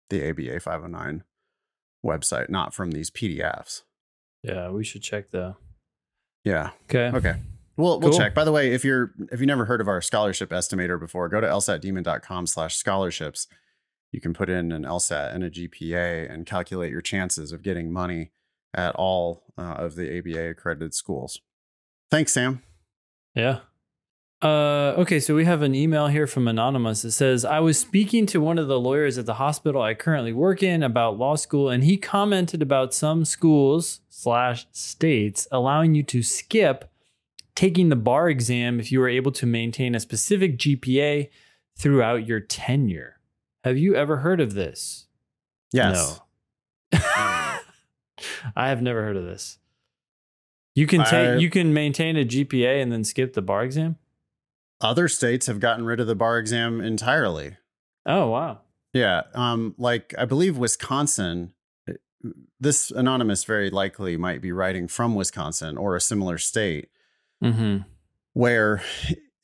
[0.10, 1.24] the ABA 509
[2.06, 3.84] website, not from these PDFs.
[4.44, 5.56] Yeah, we should check the.
[6.44, 6.72] Yeah.
[6.90, 7.16] Okay.
[7.16, 7.36] Okay.
[7.82, 8.36] We'll we'll check.
[8.36, 11.42] By the way, if you're if you never heard of our scholarship estimator before, go
[11.42, 13.48] to lsatdemon.com slash scholarships.
[14.12, 17.92] You can put in an LSAT and a GPA and calculate your chances of getting
[17.92, 18.32] money
[18.74, 21.42] at all uh, of the ABA accredited schools.
[22.12, 22.62] Thanks, Sam.
[23.34, 23.60] Yeah.
[24.42, 27.06] Uh, okay, so we have an email here from Anonymous.
[27.06, 30.34] It says, I was speaking to one of the lawyers at the hospital I currently
[30.34, 36.04] work in about law school, and he commented about some schools slash states allowing you
[36.04, 36.91] to skip
[37.56, 41.30] taking the bar exam if you were able to maintain a specific GPA
[41.78, 43.20] throughout your tenure.
[43.64, 45.08] Have you ever heard of this?
[45.72, 46.20] Yes.
[46.94, 47.00] No.
[48.56, 49.58] I have never heard of this.
[50.76, 53.98] You can take you can maintain a GPA and then skip the bar exam?
[54.80, 57.58] Other states have gotten rid of the bar exam entirely.
[58.06, 58.62] Oh, wow.
[58.94, 61.54] Yeah, um like I believe Wisconsin
[61.88, 61.94] eh,
[62.60, 66.90] this anonymous very likely might be writing from Wisconsin or a similar state
[67.42, 67.78] mm-hmm.
[68.34, 68.82] where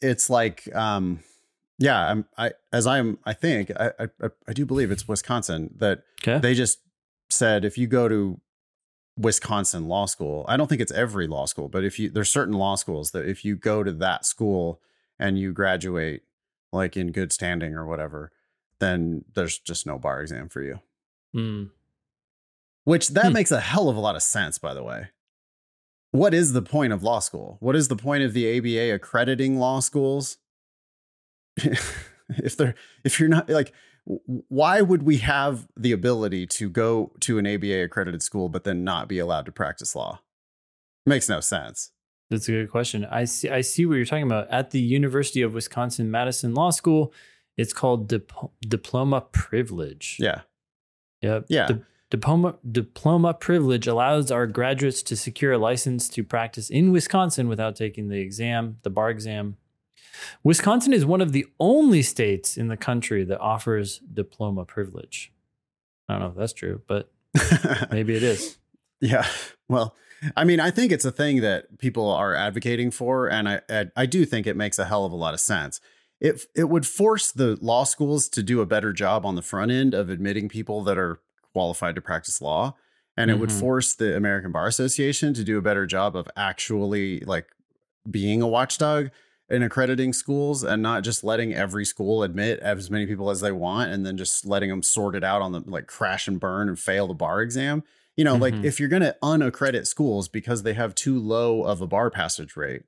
[0.01, 1.19] it's like, um,
[1.79, 6.03] yeah, I'm, I, as I'm, I think, I, I, I do believe it's Wisconsin that
[6.21, 6.39] okay.
[6.39, 6.79] they just
[7.29, 8.39] said if you go to
[9.17, 12.55] Wisconsin law school, I don't think it's every law school, but if you, there's certain
[12.55, 14.81] law schools that if you go to that school
[15.19, 16.21] and you graduate
[16.71, 18.31] like in good standing or whatever,
[18.79, 20.79] then there's just no bar exam for you.
[21.35, 21.71] Mm.
[22.83, 23.33] Which that hmm.
[23.33, 25.09] makes a hell of a lot of sense, by the way
[26.17, 27.57] what is the point of law school?
[27.59, 30.37] What is the point of the ABA accrediting law schools?
[31.57, 33.73] if they're if you're not like
[34.05, 38.83] why would we have the ability to go to an ABA accredited school but then
[38.83, 40.21] not be allowed to practice law?
[41.05, 41.91] It makes no sense.
[42.29, 43.05] That's a good question.
[43.05, 44.49] I see I see what you're talking about.
[44.49, 47.13] At the University of Wisconsin Madison Law School,
[47.57, 50.17] it's called dip- diploma privilege.
[50.19, 50.41] Yeah.
[51.21, 51.45] Yep.
[51.49, 51.69] Yeah.
[52.09, 57.75] Diploma, diploma privilege allows our graduates to secure a license to practice in Wisconsin without
[57.75, 59.57] taking the exam, the bar exam.
[60.41, 65.33] Wisconsin is one of the only states in the country that offers diploma privilege.
[66.07, 67.11] I don't know if that's true, but
[67.91, 68.57] maybe it is.
[69.01, 69.27] Yeah.
[69.67, 69.93] Well,
[70.35, 73.85] I mean, I think it's a thing that people are advocating for, and I, I,
[73.95, 75.79] I do think it makes a hell of a lot of sense.
[76.19, 79.69] It it would force the law schools to do a better job on the front
[79.71, 81.19] end of admitting people that are
[81.57, 82.75] qualified to practice law
[83.17, 83.41] and it mm-hmm.
[83.41, 87.47] would force the American Bar Association to do a better job of actually like
[88.09, 89.09] being a watchdog
[89.49, 93.51] in accrediting schools and not just letting every school admit as many people as they
[93.51, 96.67] want and then just letting them sort it out on the like crash and burn
[96.67, 97.83] and fail the bar exam.
[98.15, 98.41] You know, mm-hmm.
[98.43, 102.11] like if you're going to unaccredit schools because they have too low of a bar
[102.11, 102.83] passage rate,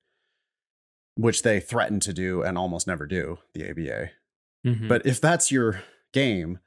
[1.16, 4.12] which they threaten to do and almost never do, the ABA.
[4.64, 4.88] Mm-hmm.
[4.88, 5.82] But if that's your
[6.14, 6.60] game,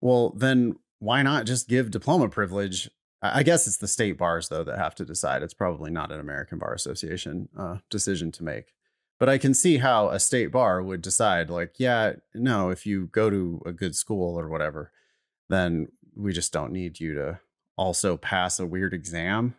[0.00, 2.90] well, then why not just give diploma privilege?
[3.20, 5.42] I guess it's the state bars though that have to decide.
[5.42, 8.74] It's probably not an American Bar Association uh, decision to make.
[9.18, 13.06] But I can see how a state bar would decide, like, yeah, no, if you
[13.08, 14.92] go to a good school or whatever,
[15.48, 17.40] then we just don't need you to
[17.76, 19.56] also pass a weird exam.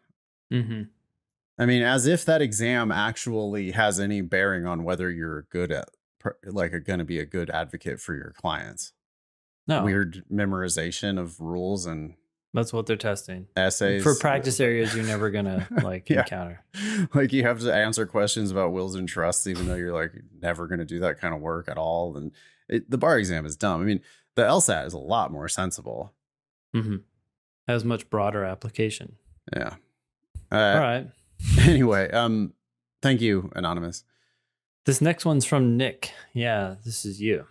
[0.51, 0.83] Mm-hmm.
[1.57, 5.89] I mean, as if that exam actually has any bearing on whether you're good at,
[6.45, 8.93] like, going to be a good advocate for your clients
[9.69, 9.83] no.
[9.83, 12.15] weird memorization of rules and
[12.53, 16.21] that's what they're testing essays for practice areas you're never gonna like yeah.
[16.21, 16.63] encounter
[17.13, 20.11] like you have to answer questions about wills and trusts even though you're like
[20.41, 22.31] never gonna do that kind of work at all and
[22.67, 24.01] it, the bar exam is dumb i mean
[24.35, 26.13] the lsat is a lot more sensible
[26.75, 26.97] mm-hmm.
[27.67, 29.15] has much broader application
[29.55, 29.75] yeah
[30.51, 31.07] uh, all right
[31.59, 32.53] anyway um
[33.01, 34.03] thank you anonymous
[34.85, 36.11] This next one's from Nick.
[36.33, 37.45] Yeah, this is you.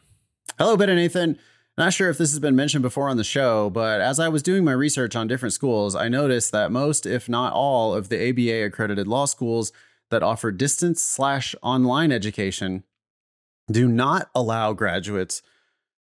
[0.58, 1.38] Hello, Ben and Nathan.
[1.78, 4.42] Not sure if this has been mentioned before on the show, but as I was
[4.42, 8.30] doing my research on different schools, I noticed that most, if not all, of the
[8.30, 9.70] ABA accredited law schools
[10.10, 12.82] that offer distance slash online education
[13.70, 15.40] do not allow graduates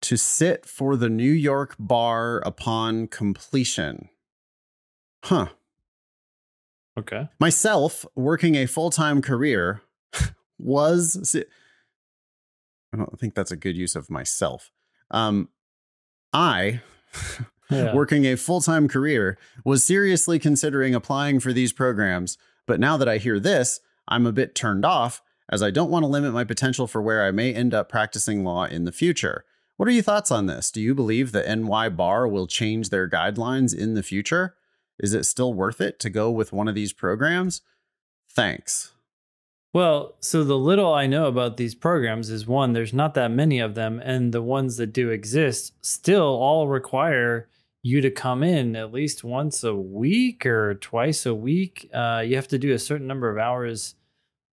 [0.02, 4.08] to sit for the New York bar upon completion.
[5.22, 5.50] Huh.
[6.98, 7.28] Okay.
[7.38, 9.82] Myself, working a full time career,
[10.58, 11.36] was.
[12.92, 14.72] I don't think that's a good use of myself.
[15.12, 15.48] Um,
[16.32, 16.80] I,
[17.70, 17.94] Yeah.
[17.94, 22.36] working a full time career, was seriously considering applying for these programs.
[22.66, 26.02] But now that I hear this, I'm a bit turned off as I don't want
[26.04, 29.44] to limit my potential for where I may end up practicing law in the future.
[29.76, 30.70] What are your thoughts on this?
[30.70, 34.54] Do you believe the NY Bar will change their guidelines in the future?
[34.98, 37.62] Is it still worth it to go with one of these programs?
[38.28, 38.92] Thanks.
[39.72, 43.60] Well, so the little I know about these programs is one, there's not that many
[43.60, 44.00] of them.
[44.04, 47.48] And the ones that do exist still all require
[47.82, 51.88] you to come in at least once a week or twice a week.
[51.94, 53.94] Uh, you have to do a certain number of hours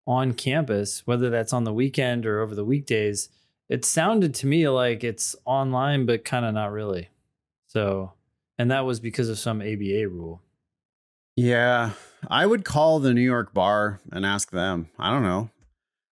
[0.07, 3.31] on campus, whether that's on the weekend or over the weekdays.
[3.69, 7.09] It sounded to me like it's online, but kind of not really.
[7.69, 8.13] So,
[8.59, 10.43] and that was because of some ABA rule.
[11.35, 11.93] Yeah,
[12.29, 14.89] I would call the New York bar and ask them.
[14.99, 15.51] I don't know.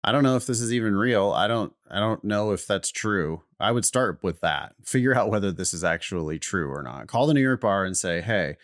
[0.04, 1.32] I don't know if this is even real.
[1.32, 3.44] I don't I don't know if that's true.
[3.60, 4.76] I would start with that.
[4.84, 7.08] Figure out whether this is actually true or not.
[7.08, 8.58] Call the New York bar and say, "Hey,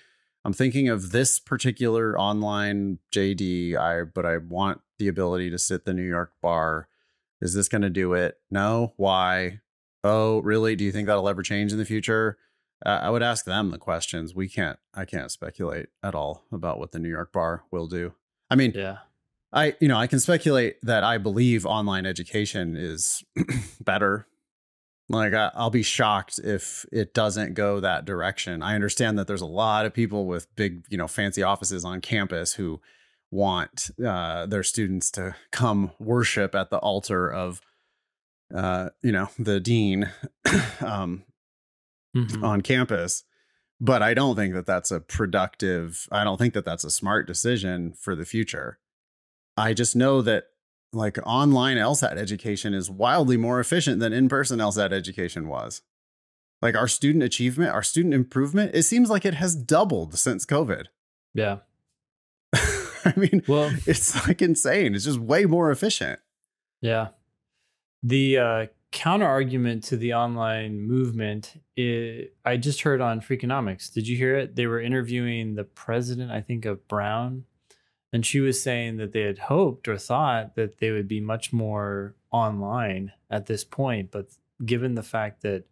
[0.44, 5.86] I'm thinking of this particular online JD, I but I want the ability to sit
[5.86, 6.88] the New York bar.
[7.42, 8.38] Is this going to do it?
[8.52, 8.94] No.
[8.98, 9.62] Why?
[10.04, 10.76] Oh, really?
[10.76, 12.38] Do you think that'll ever change in the future?
[12.86, 14.34] Uh, I would ask them the questions.
[14.34, 14.80] We can't.
[14.94, 18.14] I can't speculate at all about what the New York bar will do.
[18.50, 18.98] I mean, Yeah.
[19.52, 23.24] I you know I can speculate that I believe online education is
[23.82, 24.28] better.
[25.10, 28.62] Like I, I'll be shocked if it doesn't go that direction.
[28.62, 32.00] I understand that there's a lot of people with big you know fancy offices on
[32.00, 32.80] campus who
[33.32, 37.62] want uh, their students to come worship at the altar of
[38.54, 40.12] uh, you know the dean
[40.82, 41.24] um,
[42.16, 42.44] Mhm.
[42.44, 43.24] on campus
[43.80, 47.28] but i don't think that that's a productive i don't think that that's a smart
[47.28, 48.80] decision for the future
[49.56, 50.46] i just know that
[50.92, 55.82] like online lsat education is wildly more efficient than in-person lsat education was
[56.62, 60.86] like our student achievement our student improvement it seems like it has doubled since covid
[61.36, 61.60] Yeah.
[62.54, 66.20] i mean Well, it's like insane it's just way more efficient
[66.82, 67.10] Yeah.
[68.02, 73.92] The uh, counter argument to the online movement, i I just heard on Freakonomics.
[73.92, 74.56] Did you hear it?
[74.56, 77.46] They were interviewing the president, I think, of Brown,
[78.12, 81.54] and she was saying that they had hoped or thought that they would be much
[81.54, 84.12] more online at this point.
[84.12, 84.30] But
[84.66, 85.66] given the fact that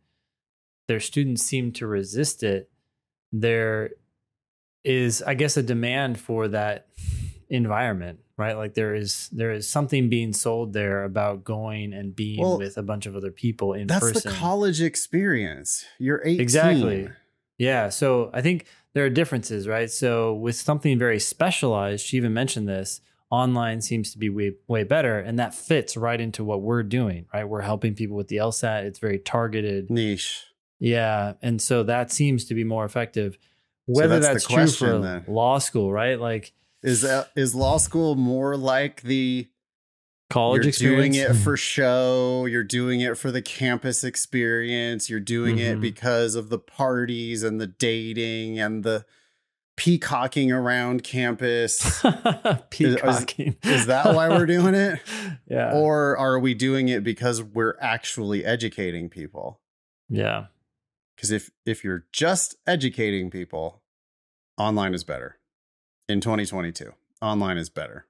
[0.88, 2.70] their students seem to resist it,
[3.32, 3.91] there
[4.84, 6.88] is, I guess, a demand for that
[7.49, 8.55] environment right?
[8.55, 12.77] Like there is there is something being sold there about going and being Well, with
[12.77, 14.31] a bunch of other people in that's person.
[14.31, 15.83] the college experience.
[15.97, 17.09] You're 18 Exactly.
[17.57, 19.89] yeah so i think there are differences right?
[19.91, 24.83] So with something very specialized she even mentioned this online seems to be way, way
[24.83, 27.43] better and that fits right into what we're doing right?
[27.45, 29.89] We're helping people with the lsat it's very targeted.
[29.89, 30.43] Niche.
[30.79, 33.33] Yeah and so that seems to be more effective.
[33.33, 33.39] So
[33.99, 35.25] whether that's the that's, true question for then.
[35.27, 36.19] law school right?
[36.19, 36.53] Like
[36.88, 39.47] Is that is law school more like the
[40.29, 45.19] college you're experience doing it for show, you're doing it for the campus experience, you're
[45.19, 45.81] doing it Mhm.
[45.81, 49.05] because of the parties and the dating and the
[49.77, 52.01] peacocking around campus.
[52.69, 54.99] peacocking is that why we're doing it?
[55.47, 59.59] yeah Or are we doing it because we're actually educating people?
[60.09, 60.45] yeah
[61.15, 63.81] Because if if you're just educating people,
[64.57, 65.38] online is better.
[66.10, 66.91] In 2022,
[67.22, 68.05] online is better.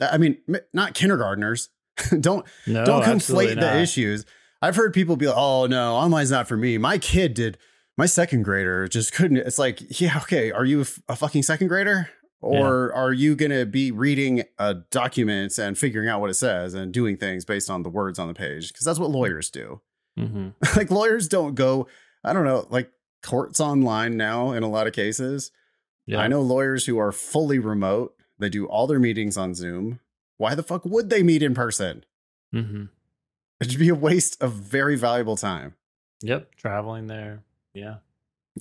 [0.00, 0.38] I mean,
[0.72, 1.70] not kindergartners.
[2.20, 3.76] don't no don't conflate the not.
[3.76, 4.24] issues.
[4.62, 7.58] I've heard people be like, "Oh no, online's not for me." My kid did.
[7.96, 9.38] My second grader just couldn't.
[9.38, 10.52] It's like, yeah, okay.
[10.52, 12.08] Are you a fucking second grader,
[12.40, 16.92] or are you gonna be reading uh, documents and figuring out what it says and
[16.92, 18.72] doing things based on the words on the page?
[18.72, 19.80] Because that's what lawyers do.
[20.18, 20.54] Mhm.
[20.76, 21.86] like lawyers don't go.
[22.24, 22.66] I don't know.
[22.70, 22.90] Like
[23.22, 25.50] courts online now in a lot of cases.
[26.10, 28.14] Yeah I know lawyers who are fully remote.
[28.38, 30.00] They do all their meetings on Zoom.
[30.38, 32.04] Why the fuck would they meet in person?
[32.52, 32.84] hmm
[33.60, 35.74] It'd be a waste of very valuable time.
[36.22, 37.42] yep traveling there
[37.74, 37.96] yeah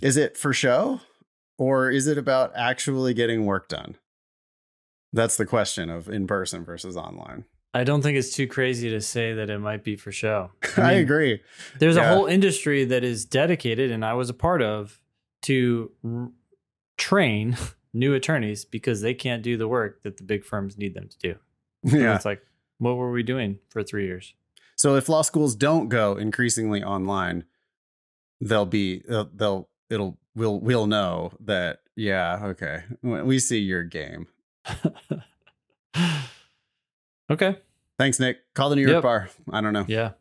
[0.02, 1.02] Is it for show
[1.58, 3.96] or is it about actually getting work done?
[5.14, 7.46] That's the question of in person versus online.
[7.74, 10.52] I don't think it's too crazy to say that it might be for show.
[10.78, 11.42] I, mean, agree.
[11.80, 12.12] There's Yeah.
[12.12, 15.00] a whole industry that is dedicated, and I was a part of,
[15.44, 16.32] to r-
[17.00, 17.58] train
[17.94, 21.18] new attorneys because they can't do the work that the big firms need them to
[21.18, 21.36] do.
[21.84, 22.16] And Yeah.
[22.16, 22.42] it's like,
[22.78, 24.34] what were we doing for three years?
[24.76, 27.46] So if law schools don't go increasingly online,
[28.42, 34.28] they'll be they'll, they'll it'll we'll we'll know that yeah okay we see your game.
[37.30, 37.58] okay.
[37.98, 38.38] Thanks, Nick.
[38.54, 39.04] Call the New York Yep.
[39.04, 39.30] bar.
[39.52, 39.86] I don't know.
[39.88, 40.12] Yeah.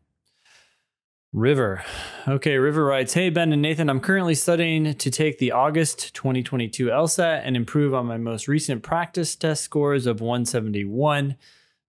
[1.35, 1.85] River.
[2.26, 6.87] Okay, River writes Hey, Ben and Nathan, I'm currently studying to take the August 2022
[6.87, 11.37] LSAT and improve on my most recent practice test scores of 171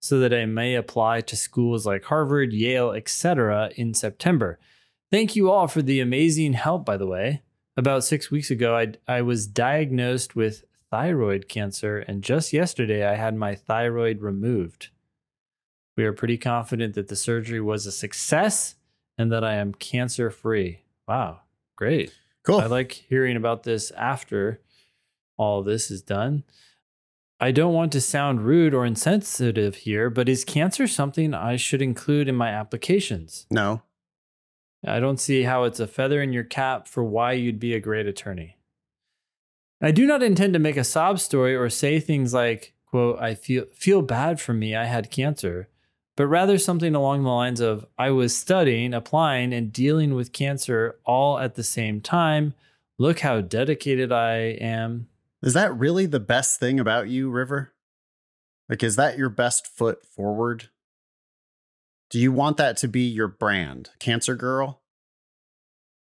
[0.02, 3.72] so that I may apply to schools like Harvard, Yale, etc.
[3.78, 4.60] in September.
[5.10, 7.42] Thank you all for the amazing help, by the way.
[7.78, 13.16] About six weeks ago, I, I was diagnosed with thyroid cancer, and just yesterday, I
[13.16, 14.90] had my thyroid removed.
[15.96, 18.76] We are pretty confident that the surgery was a success
[19.20, 20.80] and that I am cancer free.
[21.08, 21.42] Wow,
[21.76, 22.14] great.
[22.44, 22.62] Cool.
[22.62, 24.62] I like hearing about this after
[25.38, 26.44] all this is done.
[27.40, 31.82] I don't want to sound rude or insensitive here, but is cancer something I should
[31.82, 33.46] include in my applications?
[33.52, 33.84] no.
[34.88, 37.82] I don't see how it's a feather in your cap for why you'd be a
[37.82, 38.56] great attorney.
[39.82, 43.36] I do not intend to make a sob story or say things like, quote, I
[43.36, 45.68] feel feel bad for me, I had cancer,
[46.20, 51.00] but rather something along the lines of I was studying, applying, and dealing with cancer
[51.06, 52.56] all at the same time.
[52.98, 55.08] Look how dedicated I am.
[55.42, 57.74] Is that really the best thing about you, River?
[58.68, 60.68] Like, is that your best foot forward?
[62.10, 64.82] Do you want that to be your brand, Cancer Girl?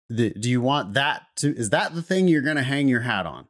[0.09, 3.03] The, do you want that to, is that the thing you're going to hang your
[3.03, 3.47] hat on?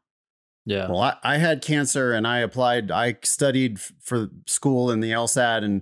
[0.68, 0.88] Yeah.
[0.88, 5.10] Well, I, I had cancer and I applied, I studied f- for school in the
[5.10, 5.82] LSAT and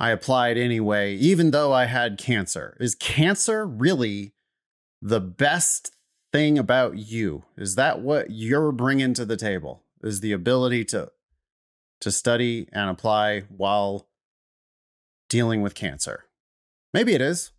[0.00, 2.76] I applied anyway, even though I had cancer.
[2.78, 4.34] Is cancer really
[5.02, 5.92] the best
[6.32, 7.44] thing about you?
[7.56, 9.82] Is that what you're bringing to the table?
[10.02, 11.10] Is the ability to
[12.00, 14.06] to study and apply while
[15.28, 16.24] dealing with cancer?
[16.94, 17.50] Maybe it is.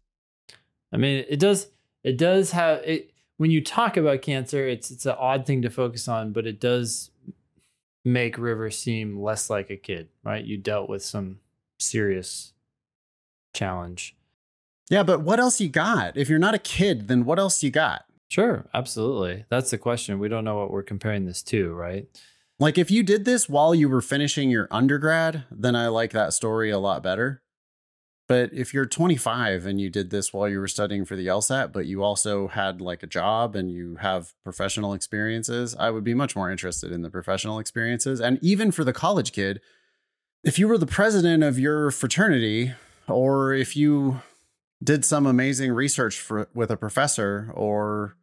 [0.93, 1.67] I mean, it does.
[2.03, 3.11] It does have it.
[3.37, 6.59] When you talk about cancer, it's it's an odd thing to focus on, but it
[6.59, 7.11] does
[8.05, 10.43] make River seem less like a kid, right?
[10.43, 11.39] You dealt with some
[11.79, 12.53] serious
[13.53, 14.15] challenge.
[14.89, 16.17] Yeah, but what else you got?
[16.17, 18.05] If you're not a kid, then what else you got?
[18.27, 19.45] Sure, absolutely.
[19.49, 20.19] That's the question.
[20.19, 22.07] We don't know what we're comparing this to, right?
[22.59, 26.33] Like if you did this while you were finishing your undergrad, then I like that
[26.33, 27.41] story a lot better.
[28.27, 31.71] But if you're 25 and you did this while you were studying for the LSAT,
[31.71, 36.13] but you also had like a job and you have professional experiences, I would be
[36.13, 38.19] much more interested in the professional experiences.
[38.21, 39.61] And even for the college kid,
[40.43, 42.73] if you were the president of your fraternity
[43.07, 44.21] or if you
[44.83, 48.15] did some amazing research for, with a professor or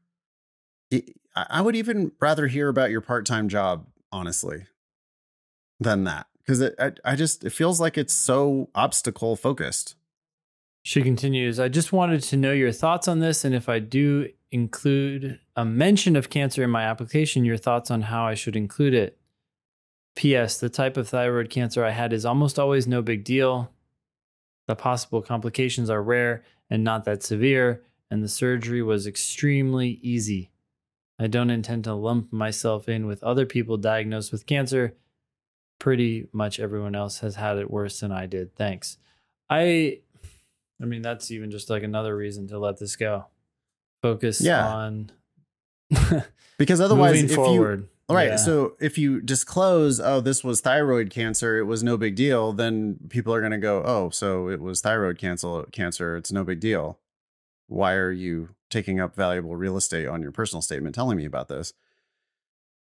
[1.35, 4.65] I would even rather hear about your part-time job honestly
[5.79, 9.97] than that because it I, I just it feels like it's so obstacle focused
[10.83, 14.31] She continues, I just wanted to know your thoughts on this and if I do
[14.51, 18.95] include a mention of cancer in my application, your thoughts on how I should include
[18.95, 19.19] it.
[20.17, 20.59] P.S.
[20.59, 23.71] The type of thyroid cancer I had is almost always no big deal.
[24.67, 30.51] The possible complications are rare and not that severe, and the surgery was extremely easy.
[31.19, 34.95] I don't intend to lump myself in with other people diagnosed with cancer.
[35.79, 38.55] Pretty much everyone else has had it worse than I did.
[38.57, 38.99] Thanks.
[39.49, 40.01] I
[40.83, 43.27] I mean that's even just like another reason to let this go.
[44.03, 44.67] Focus Yeah.
[44.67, 45.11] on
[46.59, 47.81] because otherwise moving if you forward.
[47.83, 48.37] all right Yeah.
[48.37, 52.99] so if you disclose oh this was thyroid cancer it was no big deal then
[53.09, 56.61] people are going to go oh so it was thyroid cancer cancer it's no big
[56.61, 56.99] deal.
[57.69, 61.49] Why are you taking up valuable real estate on your personal statement telling me about
[61.49, 61.73] this?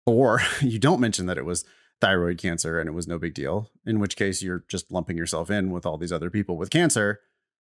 [0.06, 1.66] Or you don't mention that it was
[2.02, 5.50] thyroid cancer and it was no big deal in which case you're just lumping yourself
[5.50, 7.20] in with all these other people with cancer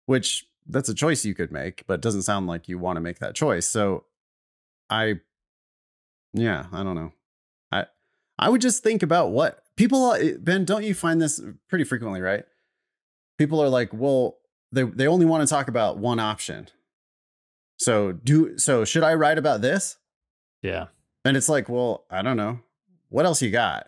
[0.06, 3.02] which that's a choice you could make but it doesn't sound like you want to
[3.02, 3.66] make that choice.
[3.68, 4.06] So
[4.90, 5.20] i
[6.34, 7.12] yeah i don't know
[8.40, 12.22] i would just think about what people eh, ben don't you find this pretty frequently
[12.22, 12.46] right
[13.38, 14.38] people are like well
[14.72, 16.68] they they only want to talk about one option
[17.78, 19.98] so do so should i write about this
[20.62, 20.88] yeah.
[21.24, 22.60] and it's like well i don't know
[23.10, 23.88] what else you got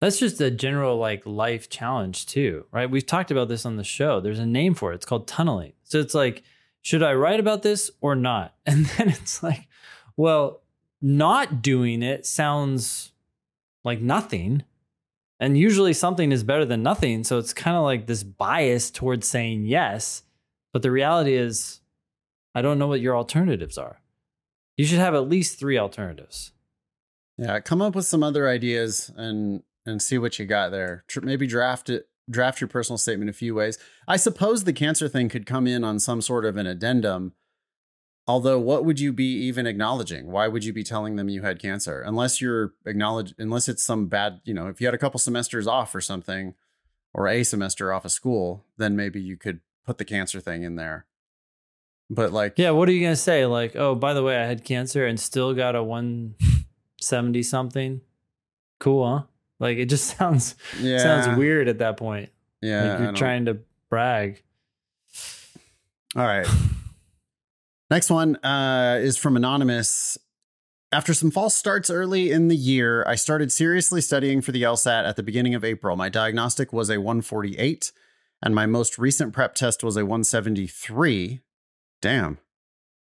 [0.00, 2.88] That's just a general like life challenge too, right?
[2.88, 4.20] We've talked about this on the show.
[4.20, 4.96] There's a name for it.
[4.96, 5.72] It's called tunneling.
[5.82, 6.44] So it's like,
[6.82, 8.54] should I write about this or not?
[8.66, 9.66] And then it's like,
[10.16, 10.62] well,
[11.02, 13.12] not doing it sounds
[13.84, 14.64] like nothing.
[15.40, 17.24] And usually something is better than nothing.
[17.24, 20.22] So it's kind of like this bias towards saying yes.
[20.72, 21.80] But the reality is,
[22.54, 24.00] I don't know what your alternatives are.
[24.76, 26.52] You should have at least three alternatives.
[27.36, 31.04] Yeah, come up with some other ideas and and see what you got there.
[31.22, 33.78] Maybe draft it, draft your personal statement a few ways.
[34.06, 37.32] I suppose the cancer thing could come in on some sort of an addendum.
[38.28, 40.30] Although, what would you be even acknowledging?
[40.30, 42.02] Why would you be telling them you had cancer?
[42.02, 45.66] Unless you're acknowledge, unless it's some bad, you know, if you had a couple semesters
[45.66, 46.54] off or something,
[47.14, 50.76] or a semester off of school, then maybe you could put the cancer thing in
[50.76, 51.06] there.
[52.10, 53.46] But like, Yeah, what are you going to say?
[53.46, 58.02] Like, oh, by the way, I had cancer and still got a 170 something.
[58.78, 59.22] Cool, huh?
[59.58, 62.28] Like, it just sounds yeah, sounds weird at that point.
[62.60, 63.58] Yeah, like you're trying to
[63.88, 64.42] brag.
[66.14, 66.46] All right.
[67.90, 70.18] Next one uh, is from Anonymous.
[70.92, 75.06] After some false starts early in the year, I started seriously studying for the LSAT
[75.06, 75.96] at the beginning of April.
[75.96, 77.92] My diagnostic was a 148,
[78.42, 81.40] and my most recent prep test was a 173.
[82.00, 82.38] Damn.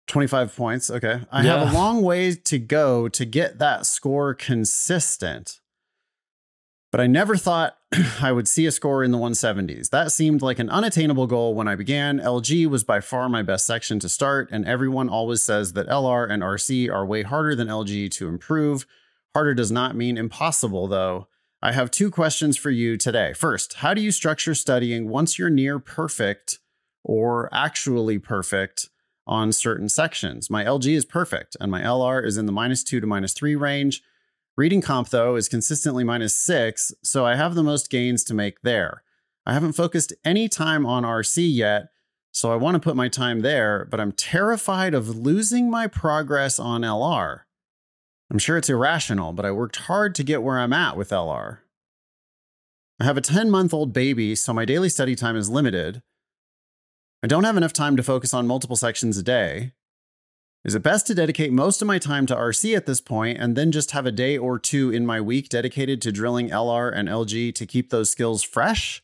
[0.09, 0.91] 25 points.
[0.91, 1.20] Okay.
[1.31, 5.61] I have a long way to go to get that score consistent.
[6.91, 7.78] But I never thought
[8.20, 9.91] I would see a score in the 170s.
[9.91, 12.18] That seemed like an unattainable goal when I began.
[12.18, 16.30] LG was by far my best section to start, and everyone always says that LR
[16.30, 18.86] and RC are way harder than LG to improve.
[19.34, 21.28] Harder does not mean impossible, though.
[21.62, 23.32] I have two questions for you today.
[23.32, 26.59] First, how do you structure studying once you're near perfect
[27.03, 28.91] or actually perfect
[29.26, 30.51] on certain sections?
[30.51, 33.57] My LG is perfect, and my LR is in the minus two to minus three
[33.57, 34.03] range.
[34.59, 38.63] Reading comp, though, is consistently minus six, so I have the most gains to make
[38.63, 39.05] there.
[39.47, 41.91] I haven't focused any time on RC yet,
[42.33, 46.59] so I want to put my time there, but I'm terrified of losing my progress
[46.59, 47.43] on LR.
[48.33, 51.59] I'm sure it's irrational, but I worked hard to get where I'm at with LR.
[52.99, 56.03] I have a 10 month old baby, so my daily study time is limited.
[57.23, 59.71] I don't have enough time to focus on multiple sections a day.
[60.65, 63.57] Is it best to dedicate most of my time to RC at this point and
[63.57, 67.09] then just have a day or two in my week dedicated to drilling LR and
[67.09, 69.03] LG to keep those skills fresh?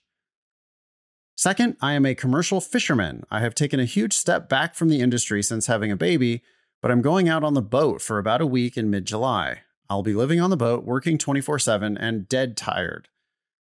[1.37, 3.25] Second, I am a commercial fisherman.
[3.31, 6.43] I have taken a huge step back from the industry since having a baby,
[6.83, 9.63] but I'm going out on the boat for about a week in mid July.
[9.89, 13.09] I'll be living on the boat, working 24 7, and dead tired.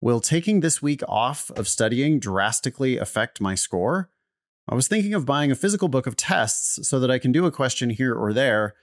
[0.00, 4.10] Will taking this week off of studying drastically affect my score?
[4.68, 7.46] I was thinking of buying a physical book of tests so that I can do
[7.46, 8.74] a question here or there,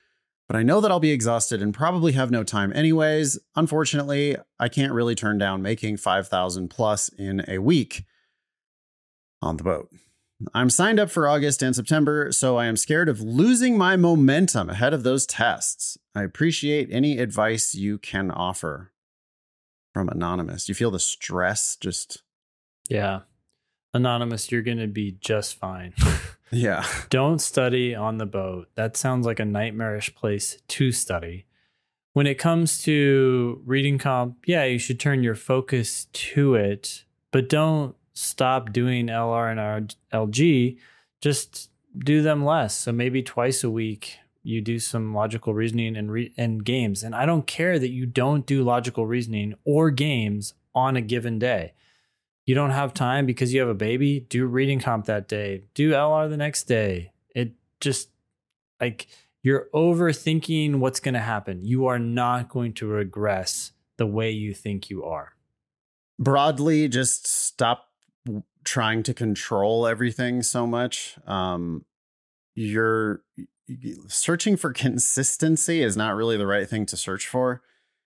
[0.48, 3.40] but I know that I'll be exhausted and probably have no time anyways.
[3.56, 8.04] Unfortunately, I can't really turn down making 5,000 plus in a week
[9.42, 9.90] on the boat.
[10.54, 14.70] I'm signed up for August and September, so I am scared of losing my momentum
[14.70, 15.98] ahead of those tests.
[16.14, 18.92] I appreciate any advice you can offer.
[19.94, 20.70] From Anonymous.
[20.70, 22.22] You feel the stress just,
[22.88, 23.22] Yeah.
[23.94, 25.94] Anonymous, you're going to be just fine.
[26.52, 26.86] yeah.
[27.10, 28.68] Don't study on the boat.
[28.76, 31.46] That sounds like a nightmarish place to study.
[32.14, 37.48] When it comes to reading comp, yeah, you should turn your focus to it, but
[37.48, 40.78] don't stop doing LR and LG.
[41.22, 42.76] Just do them less.
[42.76, 44.18] So maybe twice a week
[44.48, 47.04] you do some logical reasoning and re- and games.
[47.04, 51.38] And I don't care that you don't do logical reasoning or games on a given
[51.38, 51.74] day.
[52.48, 55.92] You don't have time because you have a baby, do reading comp that day, do
[55.92, 57.12] LR the next day.
[57.36, 58.10] It just
[58.82, 59.08] like
[59.44, 61.64] you're overthinking what's going to happen.
[61.64, 65.34] You are not going to regress the way you think you are.
[66.20, 67.90] broadly just stop
[68.64, 71.86] trying to control everything so much um
[72.56, 73.22] you're
[74.08, 77.62] searching for consistency is not really the right thing to search for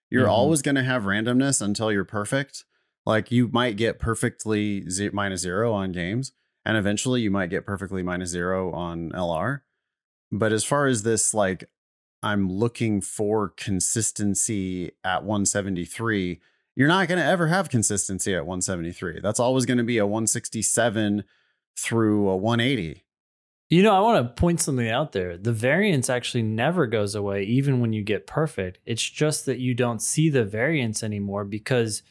[0.10, 0.32] you're Mhm.
[0.32, 2.66] always going to have randomness until you're perfect
[3.06, 6.32] like you might get perfectly minus zero on games
[6.66, 9.62] and eventually you might get perfectly minus zero on lr
[10.32, 11.70] but as far as this like
[12.22, 16.40] i'm looking for consistency at 173
[16.76, 19.20] you're not going to ever have consistency at 173.
[19.22, 21.24] That's always going to be a 167
[21.78, 23.04] through a 180.
[23.70, 25.38] You know, I want to point something out there.
[25.38, 28.80] The variance actually never goes away, even when you get perfect.
[28.86, 32.04] It's just that you don't see the variance anymore because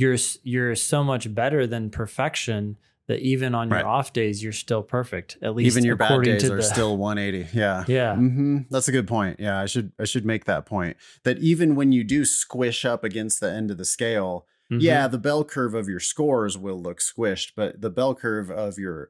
[0.00, 2.76] you're you're so much better than perfection
[3.06, 3.80] that even on Right.
[3.80, 5.36] your off days you're still perfect.
[5.42, 7.56] At least Even your bad days are the, still 180.
[7.58, 7.84] Yeah.
[7.88, 8.14] yeah.
[8.14, 9.40] hmm That's a good point.
[9.40, 10.96] Yeah, I should I should make that point.
[11.24, 14.80] That even when you do squish up against the end of the scale, Mhm.
[14.80, 18.78] yeah, the bell curve of your scores will look squished, but the bell curve of
[18.78, 19.08] your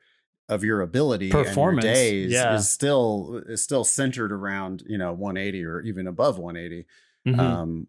[0.49, 2.55] of your ability Performance, and your days yeah.
[2.55, 6.87] is still is still centered around, you know, 180 or even above 180.
[7.29, 7.39] Mhm.
[7.39, 7.87] Um,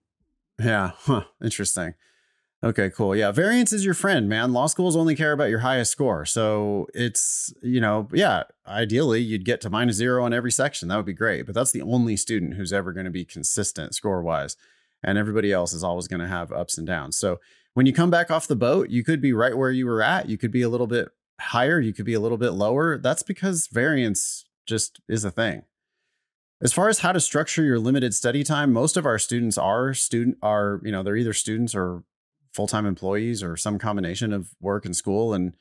[0.60, 1.94] yeah, huh, interesting.
[2.64, 3.16] Okay, cool.
[3.16, 4.54] Yeah, variance is your friend, man.
[4.54, 6.26] Law schools only care about your highest score.
[6.26, 10.88] So it's, you know, yeah, ideally you'd get to minus zero on every section.
[10.88, 11.48] That would be great.
[11.48, 14.58] But that's the only student who's ever going to be consistent score wise.
[15.02, 17.18] And everybody else is always going to have ups and downs.
[17.18, 17.40] So
[17.74, 20.30] when you come back off the boat, you could be right where you were at.
[20.30, 21.10] You could be a little bit
[21.40, 21.80] higher.
[21.80, 23.00] You could be a little bit lower.
[23.00, 25.64] That's because variance just is a thing.
[26.62, 29.96] As far as how to structure your limited study time, most of our students are
[29.96, 32.04] student are, you know, they're either students or
[32.54, 35.54] full-time employees or some combination of work and school and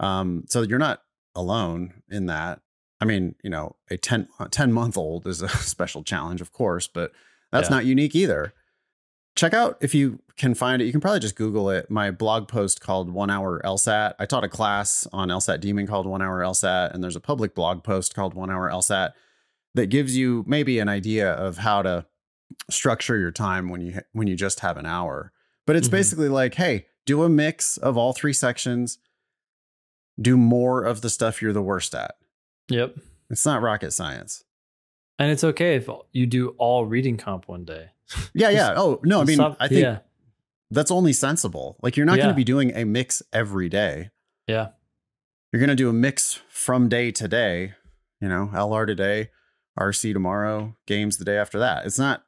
[0.00, 1.02] um, so you're not
[1.34, 2.60] alone in that.
[3.00, 6.86] I mean you know a 10, 10 month old is a special challenge of course
[6.88, 7.12] but
[7.52, 7.76] that's Yeah.
[7.76, 8.52] not unique either.
[9.36, 12.48] Check out if you can find it you can probably just google it my blog
[12.48, 16.40] post called one hour lsat i taught a class on lsat demon called one hour
[16.40, 19.12] lsat and there's a public blog post called one hour lsat
[19.74, 22.04] that gives you maybe an idea of how to
[22.70, 25.32] structure your time when you when you just have an hour
[25.66, 25.92] but it's Mhm.
[25.92, 28.98] basically like, hey, do a mix of all three sections.
[30.20, 32.16] Do more of the stuff you're the worst at.
[32.68, 32.96] Yep.
[33.30, 34.44] It's not rocket science.
[35.18, 37.90] And it's okay if you do all reading comp one day.
[38.34, 38.74] Yeah, yeah.
[38.76, 39.98] Oh, no, I mean, Some- I think yeah,
[40.70, 41.76] that's only sensible.
[41.82, 44.10] Like you're not going to be doing a mix every day.
[44.46, 44.68] yeah,
[45.52, 47.74] You're going to do a mix from day to day,
[48.20, 49.30] you know, LR today,
[49.78, 51.84] RC tomorrow, games the day after that.
[51.86, 52.24] It's not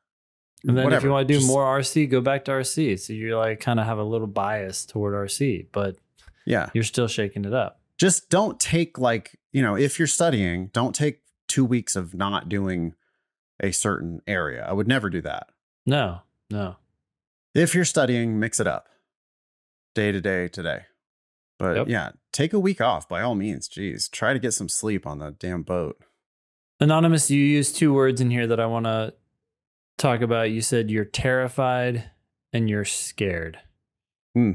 [0.67, 2.97] And then if you want to do Just- more RC, go back to RC.
[2.99, 5.97] So you're like kind of have a little bias toward RC, but
[6.47, 6.71] Yeah.
[6.75, 7.81] you're still shaking it up.
[7.99, 12.49] just don't take like you know if you're studying don't take two weeks of not
[12.49, 12.95] doing
[13.61, 15.49] a certain area i would never do that
[15.85, 16.77] No, no.
[17.57, 18.89] if you're studying mix it up
[19.97, 20.83] day to day today
[21.59, 21.89] but Yep.
[21.89, 25.19] yeah take a week off by all means jeez try to get some sleep on
[25.19, 25.99] the damn boat
[26.81, 29.13] Anonymous, you used two words in here that I want to
[29.99, 30.51] talk about.
[30.51, 32.11] You said you're terrified
[32.53, 33.59] and you're scared.
[34.35, 34.53] Hmm.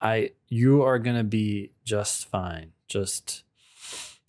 [0.00, 2.72] I you are going to be just fine.
[2.88, 3.42] Just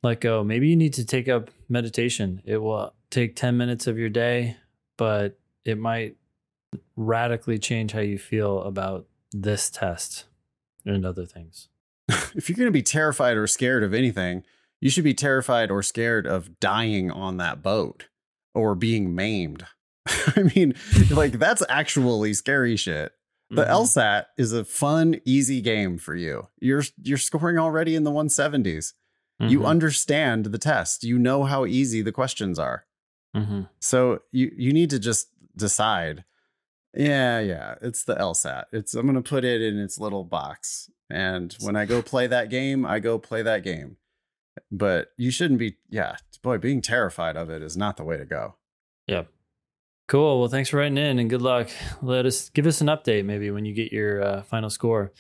[0.01, 0.43] let go.
[0.43, 2.41] Maybe you need to take up meditation.
[2.45, 4.57] It will take 10 minutes of your day,
[4.97, 6.15] but it might
[6.95, 10.25] radically change how you feel about this test
[10.85, 11.67] and other things.
[12.09, 14.43] if you're going to be terrified or scared of anything
[14.79, 18.07] you should be terrified or scared of dying on that boat
[18.53, 19.65] or being maimed
[20.35, 20.73] i mean
[21.11, 23.11] like that's actually scary shit
[23.49, 23.69] The Mhm.
[23.81, 26.49] LSAT is a fun, easy game for you.
[26.59, 28.93] You're you're scoring already in the 170s.
[29.39, 29.65] You Mhm.
[29.65, 31.03] understand the test.
[31.05, 32.85] You know how easy the questions are.
[33.33, 33.69] Mhm.
[33.79, 36.25] So you you need to just decide.
[36.93, 38.65] Yeah, yeah, it's the LSAT.
[38.73, 42.49] It's I'm gonna put it in its little box, and when I go play that
[42.49, 43.95] game, I go play that game.
[44.71, 45.77] But you shouldn't be.
[45.89, 48.55] Yeah, boy, being terrified of it is not the way to go.
[49.07, 49.29] Yep.
[50.07, 50.39] Cool.
[50.39, 51.69] Well, thanks for writing in and good luck.
[52.01, 55.11] Let us give us an update maybe when you get your uh, final score.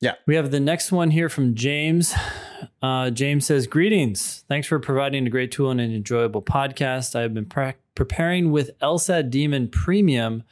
[0.00, 0.14] Yeah.
[0.26, 2.14] We have the next one here from James.
[2.82, 4.44] Uh, James says, Greetings.
[4.48, 7.16] Thanks for providing a great tool and an enjoyable podcast.
[7.16, 10.42] I have been pra- preparing with LSAT Demon Premium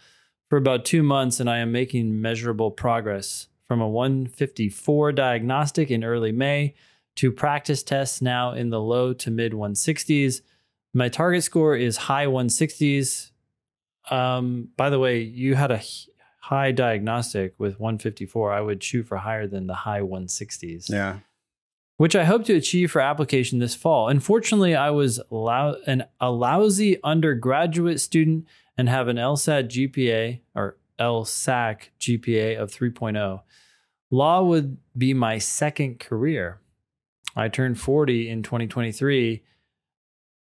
[0.48, 6.02] for about two months and I am making measurable progress from a 154 diagnostic in
[6.02, 6.74] early May
[7.16, 10.40] to practice tests now in the low to mid 160s.
[10.94, 13.31] My target score is high 160s.
[14.10, 15.80] Um, by the way, you had a
[16.40, 18.52] high diagnostic with 154.
[18.52, 21.18] I would shoot for higher than the high 160s, Yeah.
[21.96, 24.08] which I hope to achieve for application this fall.
[24.08, 28.46] Unfortunately, I was lou- an, a lousy undergraduate student
[28.76, 33.42] and have an LSAT GPA or LSAC GPA of 3.0.
[34.10, 36.58] Law would be my second career.
[37.36, 39.42] I turned 40 in 2023.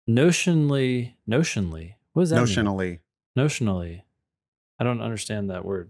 [0.10, 3.00] Notionally, notionally, what does that mean?
[3.44, 4.02] Notionally.
[4.80, 5.90] I don't understand that word.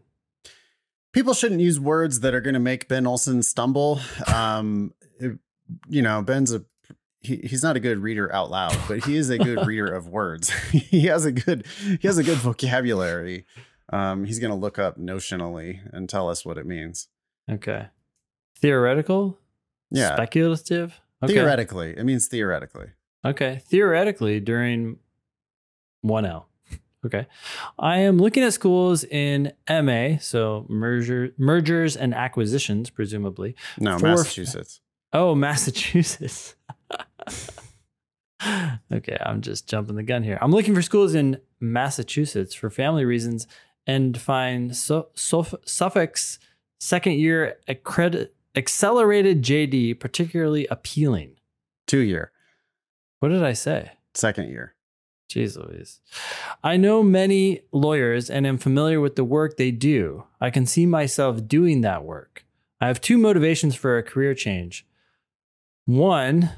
[1.12, 4.00] people shouldn't use words that are going to make Ben Olson stumble.
[4.34, 5.39] Um, it-
[5.88, 6.66] you know, Ben's a
[7.22, 10.08] he, he's not a good reader out loud, but he is a good reader of
[10.08, 10.50] words.
[10.72, 11.64] he has a good
[12.02, 13.45] he has a good vocabulary.
[13.93, 17.08] Um, he's going to look up notionally and tell us what it means.
[17.50, 17.88] Okay.
[18.58, 19.38] Theoretical?
[19.91, 21.00] Yeah, Speculative?
[21.24, 21.34] Okay.
[21.34, 22.88] theoretically, it means theoretically.
[23.26, 23.62] Okay.
[23.68, 24.97] Theoretically, during
[26.06, 26.45] 1L.
[27.06, 27.28] Okay.
[27.78, 33.56] I am looking at schools in MA, so merger, mergers and acquisitions, presumably.
[33.80, 34.82] No, For- Massachusetts.
[35.14, 36.56] Oh, Massachusetts.
[38.91, 40.38] okay, I'm just jumping the gun here.
[40.41, 43.47] I'm looking for schools in Massachusetts for family reasons
[43.88, 46.39] and find Su- Suffolk's
[46.80, 51.36] second year accredit- accelerated JD particularly appealing.
[51.88, 52.32] Two year,
[53.20, 53.91] What did I say?
[54.14, 54.76] second year.
[55.30, 56.00] Jeez Louise.
[56.64, 60.24] I know many lawyers and am familiar with the work they do.
[60.42, 62.46] I can see myself doing that work.
[62.82, 64.88] I have two motivations for a career change.
[65.86, 66.52] One,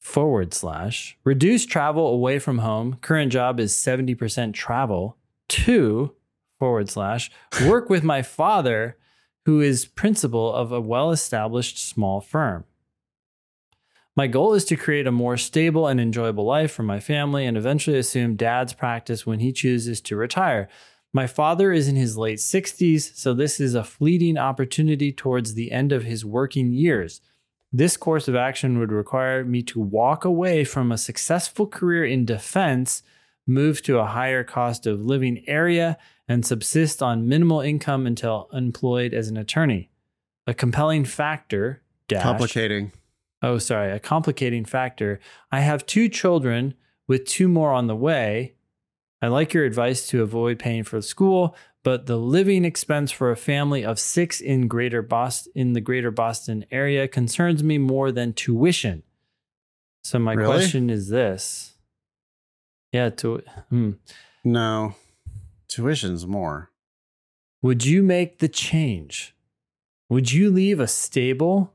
[0.00, 2.96] forward slash, reduce travel away from home.
[3.02, 5.16] Current job is 70% travel.
[5.48, 6.14] Two,
[6.58, 7.30] forward slash,
[7.66, 8.96] work with my father,
[9.44, 12.64] who is principal of a well established small firm.
[14.20, 17.56] My goal is to create a more stable and enjoyable life for my family and
[17.56, 20.68] eventually assume dad's practice when he chooses to retire.
[21.10, 25.72] My father is in his late 60s, so this is a fleeting opportunity towards the
[25.72, 27.22] end of his working years.
[27.72, 32.26] This course of action would require me to walk away from a successful career in
[32.26, 33.02] defense,
[33.46, 35.96] move to a higher cost of living area,
[36.28, 39.88] and subsist on minimal income until employed as an attorney.
[40.46, 42.92] A compelling factor, dash, Complicating.
[43.42, 45.18] Oh, sorry, a complicating factor.
[45.50, 46.74] I have two children
[47.08, 48.54] with two more on the way.
[49.22, 53.36] I like your advice to avoid paying for school, but the living expense for a
[53.36, 58.32] family of six in greater Boston in the greater Boston area concerns me more than
[58.34, 59.02] tuition.
[60.04, 60.52] So my Really?
[60.52, 61.74] question is this.
[62.92, 63.92] Yeah, to hmm.
[64.44, 64.94] No.
[65.68, 66.70] Tuition's more.
[67.62, 69.34] would you make the change?
[70.08, 71.72] Would you leave a stable,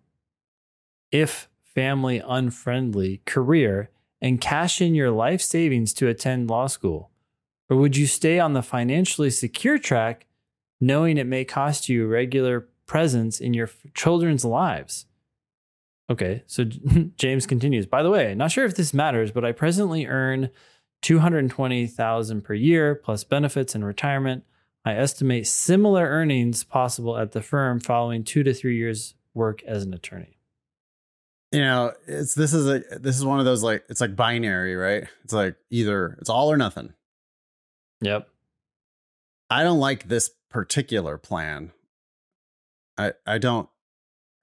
[1.11, 3.89] if family unfriendly career
[4.21, 7.11] and cash in your life savings to attend law school?
[7.69, 10.25] Or would you stay on the financially secure track,
[10.79, 15.05] knowing it may cost you regular presence in your children's lives?
[16.09, 16.63] Okay, so
[17.17, 17.85] James continues.
[17.85, 20.49] By the way, not sure if this matters, but I presently earn
[21.01, 24.43] 220,000 per year plus benefits and retirement.
[24.85, 29.83] I estimate similar earnings possible at the firm following 2 to 3 years work as
[29.83, 30.37] an attorney.
[31.51, 34.75] You know, it's this is a this is one of those like it's like binary,
[34.75, 35.05] right?
[35.23, 36.93] It's like either it's all or nothing.
[38.01, 38.27] Yep.
[39.49, 41.71] I don't like this particular plan.
[42.97, 43.69] I I don't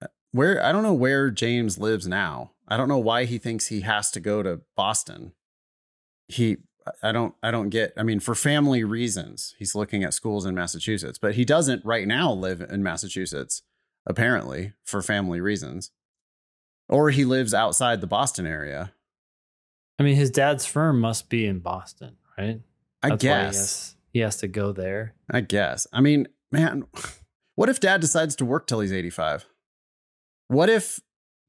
[0.01, 2.51] uh, where I don't know where James lives now.
[2.67, 5.33] I don't know why he thinks he has to go to Boston.
[6.27, 6.57] He
[7.01, 10.55] I don't I don't get I mean for family reasons he's looking at schools in
[10.55, 13.61] Massachusetts, but he doesn't right now live in Massachusetts
[14.05, 15.91] apparently for family reasons.
[16.89, 18.93] Or he lives outside the Boston area.
[19.99, 22.59] I mean, his dad's firm must be in Boston, right?
[23.01, 23.55] I That's he guess.
[23.55, 25.15] has, he has to go there.
[25.31, 25.87] I guess.
[25.93, 26.83] I mean, man,
[27.55, 29.45] what if dad decides to work till he's 85?
[30.47, 30.99] What if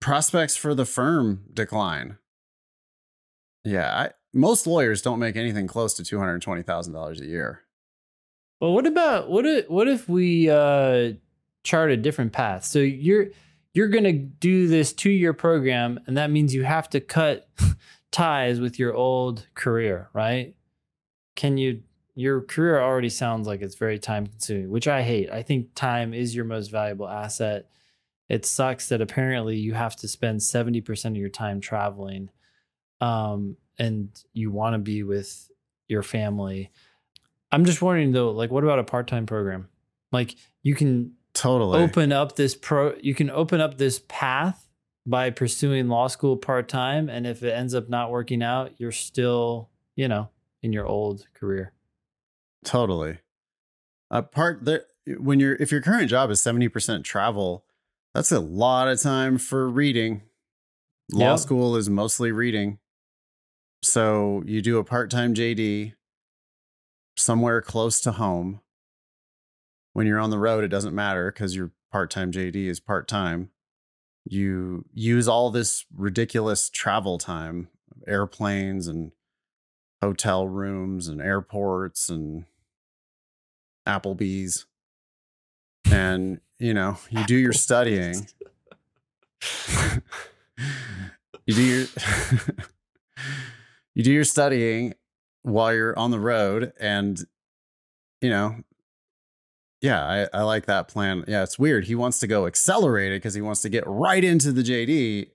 [0.00, 2.18] prospects for the firm decline?
[3.64, 7.60] Yeah, I, most lawyers don't make anything close to $220,000 a year.
[8.60, 11.12] Well, what about what if what if we uh
[11.64, 12.64] chart a different path?
[12.64, 13.26] So you're
[13.74, 17.48] you're going to do this 2-year program and that means you have to cut
[18.12, 20.54] ties with your old career, right?
[21.36, 21.82] Can you
[22.16, 25.30] your career already sounds like it's very time consuming, which I hate.
[25.30, 27.68] I think time is your most valuable asset.
[28.28, 32.30] It sucks that apparently you have to spend 70% of your time traveling
[33.00, 35.50] um and you want to be with
[35.88, 36.70] your family.
[37.50, 39.68] I'm just wondering though, like, what about a part time program?
[40.12, 41.14] Like, you can
[41.44, 41.82] Totally.
[41.82, 44.66] open up this pro, you can open up this path
[45.04, 48.90] by pursuing law school part time, and if it ends up not working out, you're
[48.90, 50.30] still, you know,
[50.62, 51.74] in your old career.
[52.64, 53.18] Totally.
[54.10, 54.86] A part that
[55.18, 57.66] when you're if your current job is 70% travel,
[58.14, 60.22] that's a lot of time for reading.
[61.12, 61.40] Law Yep.
[61.40, 62.78] school is mostly reading.
[63.82, 65.92] So you do a part-time JD
[67.18, 68.62] somewhere close to home.
[69.94, 73.50] When you're on the road, it doesn't matter because your part-time JD is part-time.
[74.24, 77.68] You use all this ridiculous travel time,
[78.06, 79.12] airplanes and
[80.02, 82.44] hotel rooms and airports and
[83.86, 84.66] Applebee's.
[85.90, 88.26] And, you know, you do your studying.
[91.46, 91.86] you do your
[93.94, 94.94] you do your studying
[95.42, 97.20] while you're on the road and
[98.20, 98.56] you know
[99.84, 103.34] yeah I, I like that plan yeah it's weird he wants to go accelerated because
[103.34, 105.30] he wants to get right into the jd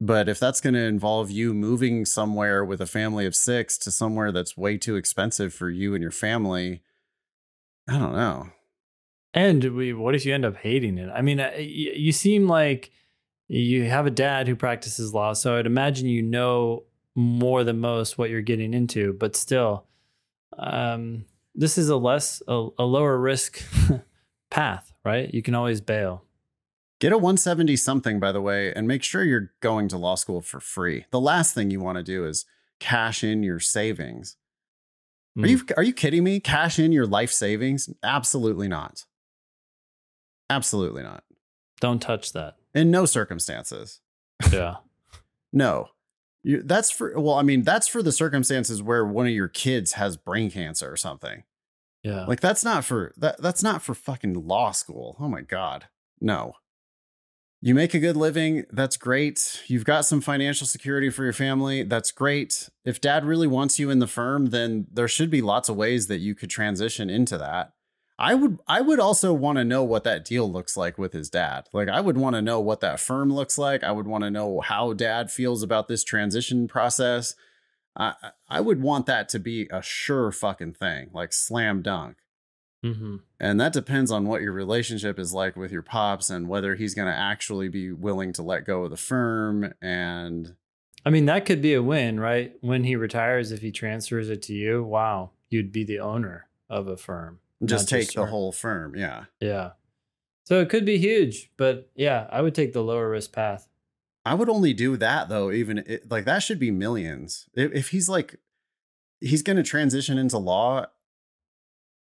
[0.00, 3.90] but if that's going to involve you moving somewhere with a family of six to
[3.90, 6.82] somewhere that's way too expensive for you and your family
[7.88, 8.50] i don't know
[9.34, 11.10] And we, what if you end up hating it?
[11.14, 12.90] I mean, uh, you seem like
[13.48, 18.16] you have a dad who practices law, so I'd imagine you know more than most
[18.16, 19.12] what you're getting into.
[19.12, 19.84] But still,
[20.56, 21.26] um,
[21.56, 23.62] this is a less a, a lower risk
[24.50, 25.32] path, right?
[25.34, 26.22] You can always bail.
[27.00, 30.40] Get a 170 something, by the way, and make sure you're going to law school
[30.40, 31.04] for free.
[31.10, 32.46] The last thing you want to do is
[32.80, 34.36] cash in your savings.
[35.36, 35.48] Are Mm.
[35.50, 36.40] you are you kidding me?
[36.40, 37.90] Cash in your life savings?
[38.02, 39.04] Absolutely not.
[40.48, 41.24] Absolutely not.
[41.80, 42.56] Don't touch that.
[42.74, 44.00] In no circumstances.
[44.52, 44.76] Yeah.
[45.52, 45.88] No.
[46.46, 49.94] You, that's for well, I mean, that's for the circumstances where one of your kids
[49.94, 51.42] has brain cancer or something.
[52.04, 52.24] Yeah.
[52.24, 55.16] Like that's not for that that's not for fucking law school.
[55.18, 55.88] Oh my god.
[56.20, 56.52] No.
[57.60, 59.60] You make a good living, that's great.
[59.66, 62.68] You've got some financial security for your family, that's great.
[62.84, 66.06] If dad really wants you in the firm, then there should be lots of ways
[66.06, 67.72] that you could transition into that.
[68.18, 71.28] I would I would also want to know what that deal looks like with his
[71.28, 71.68] dad.
[71.72, 73.84] Like I would want to know what that firm looks like.
[73.84, 77.34] I would want to know how dad feels about this transition process.
[77.94, 78.14] I
[78.48, 82.16] I would want that to be a sure fucking thing, like slam dunk.
[82.82, 86.74] hmm And that depends on what your relationship is like with your pops and whether
[86.74, 89.74] he's going to actually be willing to let go of the firm.
[89.82, 90.56] And
[91.04, 92.54] I mean, that could be a win, right?
[92.62, 96.88] When he retires, if he transfers it to you, wow, you'd be the owner of
[96.88, 97.40] a firm.
[97.64, 98.26] Just take the her.
[98.26, 98.94] whole firm.
[98.96, 99.24] Yeah.
[99.40, 99.70] Yeah.
[100.44, 103.68] So it could be huge, but yeah, I would take the lower risk path.
[104.24, 107.48] I would only do that though, even it, like that should be millions.
[107.54, 108.36] If, if he's like,
[109.20, 110.86] he's going to transition into law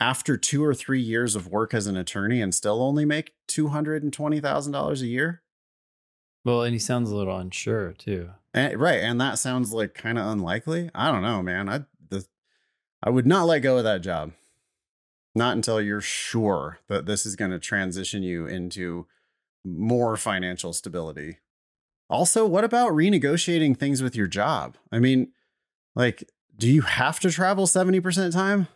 [0.00, 5.00] after two or three years of work as an attorney and still only make $220,000
[5.00, 5.42] a year.
[6.44, 8.30] Well, and he sounds a little unsure too.
[8.52, 9.00] And, right.
[9.00, 10.90] And that sounds like kind of unlikely.
[10.94, 11.68] I don't know, man.
[11.68, 12.26] I, the,
[13.02, 14.32] I would not let go of that job.
[15.36, 19.06] Not until you're sure that this is going to transition you into
[19.66, 21.36] more financial stability.
[22.08, 24.78] Also, what about renegotiating things with your job?
[24.90, 25.32] I mean,
[25.94, 26.24] like,
[26.56, 28.68] do you have to travel 70% of time?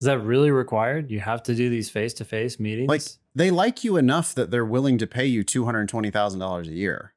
[0.00, 1.10] Is that really required?
[1.10, 2.88] You have to do these face to face meetings?
[2.88, 3.02] Like,
[3.34, 7.14] they like you enough that they're willing to pay you $220,000 a year.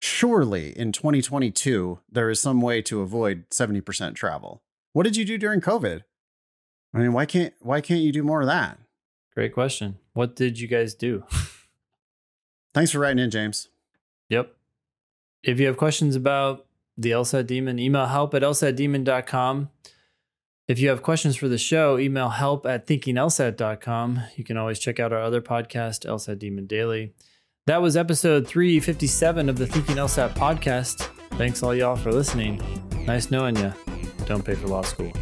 [0.00, 4.62] Surely in 2022, there is some way to avoid 70% travel.
[4.94, 6.04] What did you do during COVID?
[6.96, 8.78] I mean, why can't why can't you do more of that?
[9.34, 9.98] Great question.
[10.14, 11.24] What did you guys do?
[12.74, 13.68] Thanks for writing in, James.
[14.30, 14.54] Yep.
[15.42, 16.64] If you have questions about
[16.96, 19.68] the LSAT Demon, email help at lsatdemon.com.
[20.68, 24.22] If you have questions for the show, email help at thinkinglsat.com.
[24.34, 27.12] You can always check out our other podcast, LSAT Demon Daily.
[27.66, 31.08] That was episode 357 of the Thinking LSAT podcast.
[31.32, 32.62] Thanks all y'all for listening.
[33.06, 33.72] Nice knowing you.
[34.24, 35.12] Don't pay for law school.